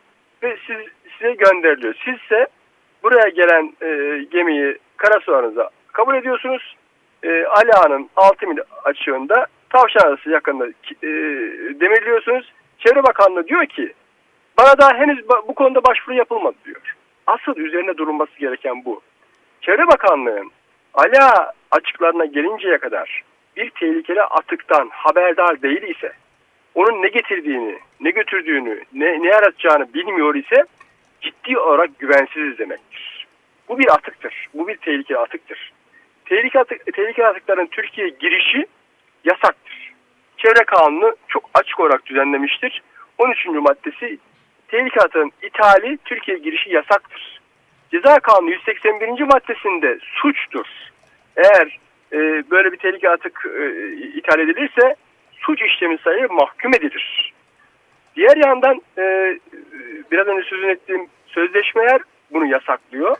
ve 0.42 0.56
siz, 0.66 0.76
size 1.12 1.32
gönderiliyor. 1.32 1.94
Sizse 2.04 2.46
buraya 3.02 3.28
gelen 3.28 3.72
e, 3.82 4.18
gemiyi 4.24 4.78
karasularınıza 4.96 5.70
kabul 5.92 6.14
ediyorsunuz. 6.14 6.76
E, 7.22 7.44
Ali 7.44 7.72
Ağa'nın 7.72 8.10
6 8.16 8.46
mil 8.46 8.58
açığında 8.84 9.46
tavşan 9.70 10.08
arası 10.08 10.30
yakında 10.30 10.66
e, 11.02 11.08
demirliyorsunuz. 11.80 12.52
Çevre 12.78 13.02
Bakanlığı 13.02 13.48
diyor 13.48 13.66
ki 13.66 13.92
bana 14.58 14.78
daha 14.78 14.94
henüz 14.94 15.28
bu 15.48 15.54
konuda 15.54 15.84
başvuru 15.84 16.16
yapılmadı 16.16 16.56
diyor. 16.64 16.96
Asıl 17.26 17.56
üzerine 17.56 17.96
durulması 17.96 18.38
gereken 18.38 18.84
bu. 18.84 19.00
Çevre 19.60 19.86
Bakanlığı 19.86 20.42
ala 20.94 21.52
açıklarına 21.70 22.24
gelinceye 22.24 22.78
kadar 22.78 23.22
bir 23.56 23.70
tehlikeli 23.70 24.22
atıktan 24.22 24.88
haberdar 24.92 25.62
değil 25.62 25.82
ise, 25.82 26.12
onun 26.74 27.02
ne 27.02 27.08
getirdiğini, 27.08 27.78
ne 28.00 28.10
götürdüğünü, 28.10 28.82
ne, 28.92 29.22
ne 29.22 29.28
yaratacağını 29.28 29.94
bilmiyor 29.94 30.34
ise 30.34 30.64
ciddi 31.20 31.58
olarak 31.58 31.98
güvensiz 31.98 32.58
demektir. 32.58 33.26
Bu 33.68 33.78
bir 33.78 33.94
atıktır. 33.94 34.48
Bu 34.54 34.68
bir 34.68 34.76
tehlikeli 34.76 35.18
atıktır. 35.18 35.72
Tehlikeli, 36.24 36.60
atık, 36.60 36.94
tehlikeli 36.94 37.26
atıkların 37.26 37.66
Türkiye 37.66 38.08
girişi 38.08 38.66
yasaktır. 39.24 39.92
Çevre 40.36 40.64
Kanunu 40.64 41.16
çok 41.28 41.50
açık 41.54 41.80
olarak 41.80 42.06
düzenlemiştir. 42.06 42.82
13. 43.18 43.46
maddesi 43.46 44.18
tehlike 44.68 45.00
atığın 45.00 45.32
ithali 45.42 45.98
Türkiye 46.04 46.38
girişi 46.38 46.70
yasaktır. 46.70 47.40
Ceza 47.90 48.20
Kanunu 48.20 48.50
181. 48.50 49.20
maddesinde 49.22 49.98
suçtur. 50.02 50.66
Eğer 51.36 51.78
e, 52.12 52.50
böyle 52.50 52.72
bir 52.72 52.76
tehlike 52.76 53.10
atık 53.10 53.46
e, 53.58 53.92
ithal 53.92 54.38
edilirse 54.40 54.96
suç 55.46 55.62
işlemi 55.62 55.98
sayılır 55.98 56.30
mahkum 56.30 56.74
edilir. 56.74 57.32
Diğer 58.16 58.36
yandan 58.36 58.82
e, 58.98 59.36
biraz 60.12 60.26
önce 60.26 60.48
sözün 60.48 60.68
ettiğim 60.68 61.06
sözleşmeler 61.26 62.00
bunu 62.30 62.46
yasaklıyor. 62.46 63.16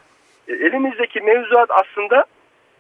E, 0.49 0.53
elimizdeki 0.53 1.21
mevzuat 1.21 1.71
aslında 1.71 2.25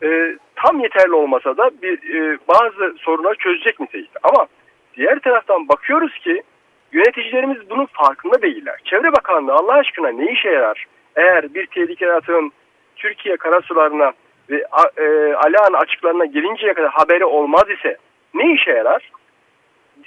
e, 0.02 0.36
tam 0.56 0.80
yeterli 0.80 1.12
olmasa 1.12 1.56
da 1.56 1.70
bir 1.82 2.14
e, 2.14 2.38
bazı 2.48 2.94
sorunları 2.98 3.34
çözecek 3.34 3.80
nitelikte. 3.80 4.18
Ama 4.22 4.46
diğer 4.96 5.18
taraftan 5.18 5.68
bakıyoruz 5.68 6.18
ki 6.18 6.42
yöneticilerimiz 6.92 7.70
bunun 7.70 7.86
farkında 7.86 8.42
değiller. 8.42 8.80
Çevre 8.84 9.12
Bakanlığı 9.12 9.52
Allah 9.54 9.72
aşkına 9.72 10.08
ne 10.08 10.32
işe 10.32 10.50
yarar? 10.50 10.86
Eğer 11.16 11.54
bir 11.54 11.66
tehlikeli 11.66 12.12
atığın 12.12 12.52
Türkiye 12.96 13.36
karasularına 13.36 14.12
ve 14.50 14.64
e, 14.96 15.34
Alahan 15.34 15.72
açıklarına 15.72 16.24
gelinceye 16.24 16.74
kadar 16.74 16.90
haberi 16.90 17.24
olmaz 17.24 17.64
ise 17.78 17.96
ne 18.34 18.52
işe 18.52 18.70
yarar? 18.70 19.10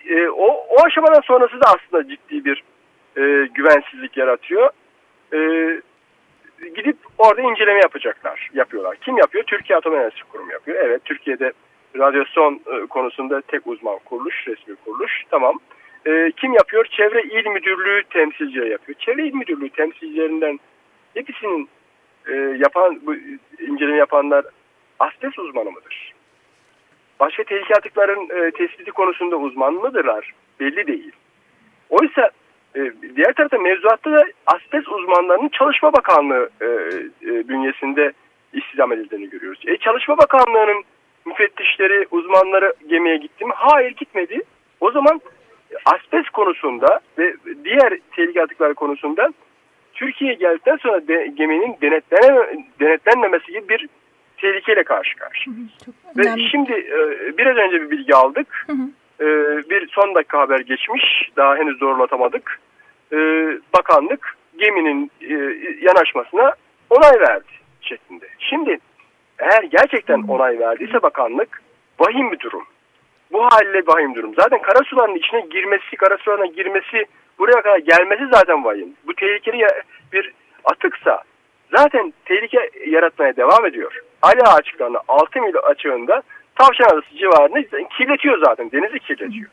E, 0.05 0.29
o, 0.29 0.45
o 0.45 0.85
aşamadan 0.85 1.21
sonrası 1.21 1.61
da 1.61 1.65
aslında 1.65 2.09
ciddi 2.09 2.45
bir 2.45 2.63
e, 3.17 3.47
güvensizlik 3.53 4.17
yaratıyor. 4.17 4.69
E, 5.33 5.39
gidip 6.75 6.97
orada 7.17 7.41
inceleme 7.41 7.79
yapacaklar, 7.79 8.49
yapıyorlar. 8.53 8.95
Kim 8.95 9.17
yapıyor? 9.17 9.43
Türkiye 9.43 9.77
Atom 9.77 9.95
Enerjisi 9.95 10.23
Kurumu 10.23 10.51
yapıyor. 10.51 10.77
Evet, 10.85 11.01
Türkiye'de 11.05 11.53
radyasyon 11.97 12.61
e, 12.67 12.85
konusunda 12.85 13.41
tek 13.41 13.67
uzman 13.67 13.99
kuruluş, 14.05 14.47
resmi 14.47 14.75
kuruluş. 14.75 15.23
Tamam. 15.31 15.59
E, 16.05 16.31
kim 16.37 16.53
yapıyor? 16.53 16.85
Çevre 16.85 17.21
İl 17.21 17.47
Müdürlüğü 17.47 18.03
temsilcileri 18.09 18.69
yapıyor. 18.69 18.99
Çevre 18.99 19.27
İl 19.27 19.33
Müdürlüğü 19.33 19.69
temsilcilerinden 19.69 20.59
hepsinin 21.13 21.69
e, 22.27 22.33
yapan, 22.33 22.99
bu 23.05 23.15
inceleme 23.59 23.97
yapanlar 23.97 24.45
asbest 24.99 25.39
uzmanı 25.39 25.71
mıdır? 25.71 26.06
Başka 27.19 27.43
tehlike 27.43 27.75
atıkların 27.75 28.29
e, 28.29 28.51
tespiti 28.51 28.91
konusunda 28.91 29.35
uzman 29.35 29.73
mıdırlar? 29.73 30.33
Belli 30.59 30.87
değil. 30.87 31.11
Oysa 31.89 32.29
e, 32.75 32.91
diğer 33.15 33.33
tarafta 33.33 33.57
mevzuatta 33.57 34.11
da 34.11 34.25
asbest 34.45 34.87
uzmanlarının 34.87 35.49
Çalışma 35.49 35.93
Bakanlığı 35.93 36.49
e, 36.61 36.65
e, 36.65 37.47
bünyesinde 37.47 38.13
istihdam 38.53 38.93
edildiğini 38.93 39.29
görüyoruz. 39.29 39.61
E, 39.67 39.77
Çalışma 39.77 40.17
Bakanlığı'nın 40.17 40.83
müfettişleri, 41.25 42.07
uzmanları 42.11 42.73
gemiye 42.89 43.17
gitti 43.17 43.45
mi? 43.45 43.53
Hayır 43.55 43.91
gitmedi. 43.91 44.41
O 44.81 44.91
zaman 44.91 45.21
asbest 45.85 46.29
konusunda 46.29 46.99
ve 47.17 47.35
diğer 47.63 47.99
tehlike 48.15 48.43
atıkları 48.43 48.73
konusunda 48.73 49.33
Türkiye'ye 49.93 50.35
geldikten 50.35 50.77
sonra 50.77 51.07
de, 51.07 51.31
geminin 51.37 51.77
denetlene, 51.81 52.63
denetlenmemesi 52.79 53.51
gibi 53.51 53.69
bir 53.69 53.87
tehlikeyle 54.37 54.83
karşı 54.83 55.15
karşı. 55.15 55.49
Ve 56.17 56.23
şimdi 56.51 56.73
e, 56.73 56.97
biraz 57.37 57.57
önce 57.57 57.81
bir 57.81 57.89
bilgi 57.89 58.15
aldık. 58.15 58.47
Hı 58.67 58.73
hı. 58.73 58.89
E, 59.19 59.25
bir 59.69 59.87
son 59.87 60.15
dakika 60.15 60.39
haber 60.39 60.59
geçmiş. 60.59 61.31
Daha 61.37 61.55
henüz 61.55 61.81
doğrulatamadık. 61.81 62.59
E, 63.11 63.17
bakanlık 63.77 64.37
geminin 64.57 65.11
e, 65.21 65.33
yanaşmasına 65.81 66.53
onay 66.89 67.19
verdi 67.19 67.51
şeklinde. 67.81 68.25
Şimdi 68.39 68.79
eğer 69.39 69.63
gerçekten 69.63 70.23
onay 70.27 70.59
verdiyse 70.59 71.01
bakanlık 71.01 71.61
vahim 71.99 72.31
bir 72.31 72.39
durum. 72.39 72.65
Bu 73.31 73.45
haliyle 73.45 73.81
vahim 73.87 74.15
durum. 74.15 74.33
Zaten 74.39 74.61
karasuların 74.61 75.15
içine 75.15 75.41
girmesi, 75.41 75.95
karasularına 75.95 76.45
girmesi, 76.45 77.05
buraya 77.39 77.61
kadar 77.61 77.77
gelmesi 77.77 78.23
zaten 78.33 78.63
vahim. 78.63 78.93
Bu 79.07 79.13
tehlikeli 79.13 79.67
bir 80.13 80.33
atıksa 80.63 81.23
zaten 81.75 82.13
tehlike 82.25 82.69
yaratmaya 82.87 83.35
devam 83.35 83.65
ediyor. 83.65 84.01
Ali 84.21 84.41
açıklarında 84.41 85.01
6 85.07 85.41
mil 85.41 85.53
açığında 85.63 86.21
Tavşan 86.55 86.89
Adası 86.89 87.17
civarında 87.17 87.87
kirletiyor 87.97 88.39
zaten. 88.45 88.71
Denizi 88.71 88.99
kirletiyor. 88.99 89.49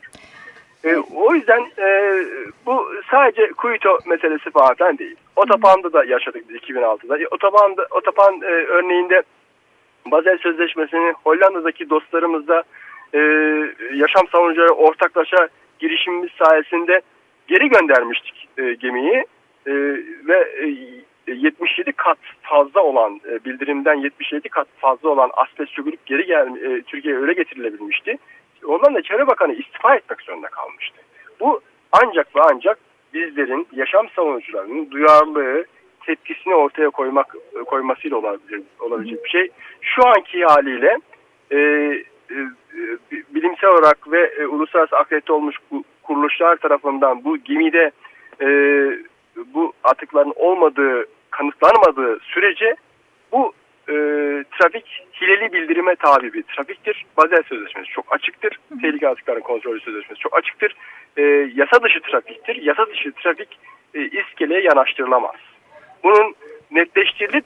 E, 0.83 0.97
o 1.15 1.33
yüzden 1.33 1.65
e, 1.77 2.19
bu 2.65 2.87
sadece 3.11 3.47
Kuito 3.47 3.99
meselesi 4.05 4.51
falan 4.51 4.97
değil. 4.97 5.15
Otopanda 5.35 5.93
da 5.93 6.05
yaşadık 6.05 6.49
biz 6.49 6.55
2006'da. 6.55 7.17
E, 7.17 7.27
otopanda, 7.27 7.87
otopan 7.91 8.41
e, 8.41 8.45
örneğinde 8.45 9.23
Bazel 10.05 10.37
Sözleşmesi'ni 10.37 11.13
Hollanda'daki 11.23 11.89
dostlarımızla 11.89 12.63
e, 13.13 13.19
yaşam 13.93 14.27
savunucuları 14.31 14.73
ortaklaşa 14.73 15.47
girişimimiz 15.79 16.29
sayesinde 16.31 17.01
geri 17.47 17.69
göndermiştik 17.69 18.47
e, 18.57 18.73
gemiyi 18.73 19.25
e, 19.67 19.73
ve 20.27 20.37
e, 20.37 20.67
77 21.27 21.91
kat 21.91 22.17
fazla 22.41 22.81
olan 22.81 23.21
e, 23.29 23.45
bildirimden 23.45 23.95
77 23.95 24.49
kat 24.49 24.67
fazla 24.77 25.09
olan 25.09 25.29
asbest 25.33 25.71
sökülüp 25.71 26.05
geri 26.05 26.25
gel 26.25 26.47
e, 26.47 26.81
Türkiye'ye 26.81 27.21
öyle 27.21 27.33
getirilebilmişti. 27.33 28.17
Ondan 28.65 28.95
da 28.95 29.01
Çevre 29.01 29.27
Bakanı 29.27 29.53
istifa 29.53 29.95
etmek 29.95 30.21
zorunda 30.21 30.47
kalmıştı. 30.47 30.97
Bu 31.39 31.61
ancak 31.91 32.35
ve 32.35 32.41
ancak 32.41 32.77
bizlerin 33.13 33.67
yaşam 33.71 34.09
savunucularının 34.09 34.91
duyarlılığı, 34.91 35.65
tepkisini 36.05 36.55
ortaya 36.55 36.89
koymak 36.89 37.35
koymasıyla 37.65 38.17
olabilir, 38.17 38.61
olabilecek 38.79 39.23
bir 39.23 39.29
şey. 39.29 39.49
Şu 39.81 40.07
anki 40.07 40.45
haliyle 40.45 40.97
e, 41.51 41.57
e, 42.31 42.37
bilimsel 43.11 43.69
olarak 43.69 44.11
ve 44.11 44.21
e, 44.39 44.45
uluslararası 44.45 44.97
akredite 44.97 45.33
olmuş 45.33 45.55
kuruluşlar 46.03 46.55
tarafından 46.55 47.23
bu 47.23 47.37
gemide 47.37 47.91
e, 48.41 48.47
bu 49.53 49.73
atıkların 49.83 50.33
olmadığı 50.35 51.05
kanıtlanmadığı 51.31 52.19
sürece 52.19 52.75
bu 53.31 53.53
e, 53.89 53.93
trafik 54.59 55.05
hileli 55.21 55.53
bildirime 55.53 55.95
tabi 55.95 56.33
bir 56.33 56.43
trafiktir. 56.43 57.05
Bazel 57.17 57.43
Sözleşmesi 57.43 57.89
çok 57.89 58.15
açıktır. 58.15 58.59
Tehlike 58.81 59.09
atıkların 59.09 59.41
kontrolü 59.41 59.79
sözleşmesi 59.79 60.19
çok 60.19 60.37
açıktır. 60.37 60.75
E, 61.17 61.21
yasa 61.55 61.83
dışı 61.83 62.01
trafiktir. 62.01 62.55
Yasa 62.55 62.87
dışı 62.87 63.11
trafik 63.11 63.59
e, 63.93 64.01
iskeleye 64.01 64.61
yanaştırılamaz. 64.61 65.35
Bunun 66.03 66.35
netleştirilip 66.71 67.45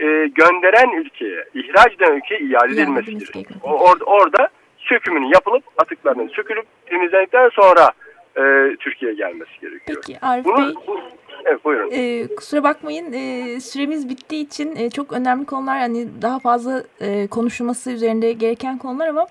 e, 0.00 0.06
gönderen 0.34 0.90
ülkeye, 0.90 1.44
ihraç 1.54 1.92
eden 1.92 2.16
ülkeye 2.16 2.40
iade 2.40 2.72
edilmesi 2.72 3.18
gerekiyor. 3.18 3.44
Or, 3.62 3.96
orada 4.06 4.48
sökümünün 4.78 5.26
yapılıp 5.26 5.64
atıklarının 5.76 6.28
sökülüp 6.28 6.66
temizlendikten 6.86 7.48
sonra 7.48 7.90
e, 8.38 8.76
Türkiye'ye 8.76 9.16
gelmesi 9.16 9.50
gerekiyor. 9.60 10.02
Peki 10.06 10.20
Arif 10.20 10.44
Bunu, 10.44 10.56
Bey. 10.56 10.74
Bu, 10.86 11.00
evet 11.44 11.64
buyurun. 11.64 11.90
E, 11.92 12.26
kusura 12.36 12.62
bakmayın 12.62 13.12
e, 13.12 13.60
süremiz 13.60 14.08
bittiği 14.08 14.46
için 14.46 14.76
e, 14.76 14.90
çok 14.90 15.12
önemli 15.12 15.46
konular 15.46 15.80
yani 15.80 16.08
daha 16.22 16.38
fazla 16.38 16.82
e, 17.00 17.26
konuşulması 17.26 17.90
üzerinde 17.90 18.32
gereken 18.32 18.78
konular 18.78 19.08
ama 19.08 19.26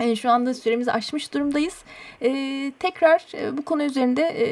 e, 0.00 0.16
şu 0.16 0.30
anda 0.30 0.54
süremizi 0.54 0.92
aşmış 0.92 1.34
durumdayız. 1.34 1.84
E, 2.22 2.30
tekrar 2.78 3.26
e, 3.34 3.56
bu 3.56 3.64
konu 3.64 3.82
üzerinde 3.82 4.22
e, 4.22 4.46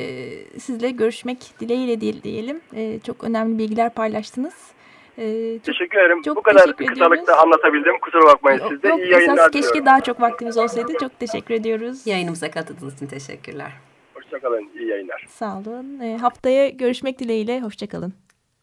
sizle 0.58 0.90
görüşmek 0.90 1.38
dileğiyle 1.60 2.00
diyelim. 2.00 2.60
E, 2.74 2.98
çok 3.06 3.24
önemli 3.24 3.58
bilgiler 3.58 3.90
paylaştınız. 3.90 4.75
Ee, 5.18 5.54
çok, 5.56 5.64
teşekkür 5.64 5.98
ederim. 5.98 6.22
Çok 6.22 6.36
Bu 6.36 6.42
kadar 6.42 6.76
kısalıkta 6.76 7.38
anlatabildim. 7.38 7.98
Kusura 8.00 8.26
bakmayın 8.26 8.58
yok, 8.58 8.68
siz 8.72 8.82
de. 8.82 8.88
Yok, 8.88 8.98
İyi 9.00 9.10
yayınlar 9.12 9.34
esas 9.34 9.50
keşke 9.50 9.86
daha 9.86 10.00
çok 10.00 10.20
vaktimiz 10.20 10.56
olsaydı. 10.58 10.92
Çok 11.00 11.20
teşekkür 11.20 11.54
ediyoruz. 11.54 12.06
Yayınımıza 12.06 12.50
katıldığınız 12.50 12.94
için 12.94 13.06
teşekkürler. 13.06 13.72
Hoşçakalın. 14.14 14.70
İyi 14.78 14.88
yayınlar. 14.88 15.26
Sağ 15.28 15.58
olun. 15.58 16.00
E, 16.00 16.16
haftaya 16.18 16.68
görüşmek 16.68 17.18
dileğiyle. 17.18 17.60
Hoşçakalın. 17.60 18.12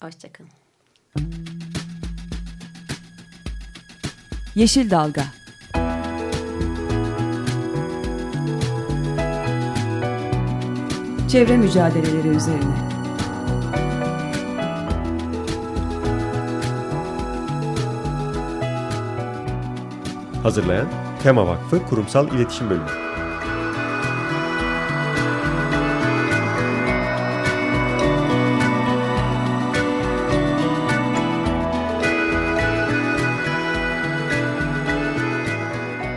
Hoşçakalın. 0.02 0.50
Yeşil 4.56 4.92
Dalga 4.92 5.24
Çevre 11.32 11.58
mücadeleleri 11.58 12.28
üzerine 12.28 12.92
Hazırlayan 20.43 20.88
Tema 21.23 21.47
Vakfı 21.47 21.86
Kurumsal 21.86 22.27
İletişim 22.27 22.69
Bölümü. 22.69 22.86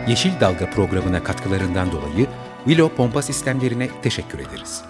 Yeşil 0.07 0.39
Dalga 0.39 0.69
programına 0.69 1.23
katkılarından 1.23 1.91
dolayı 1.91 2.27
Willow 2.65 2.95
Pompa 2.95 3.21
Sistemlerine 3.21 3.89
teşekkür 4.01 4.39
ederiz. 4.39 4.81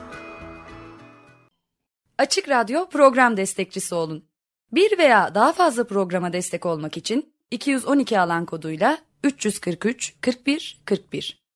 Açık 2.17 2.50
Radyo 2.50 2.89
program 2.89 3.38
destekçisi 3.38 3.95
olun. 3.95 4.26
Bir 4.71 4.97
veya 4.97 5.36
daha 5.36 5.54
fazla 5.54 5.88
programa 5.88 6.34
destek 6.34 6.65
olmak 6.65 6.97
için 6.97 7.34
212 7.52 8.19
alan 8.19 8.45
koduyla 8.45 9.07
343 9.23 10.17
41 10.21 10.80
41 10.86 11.47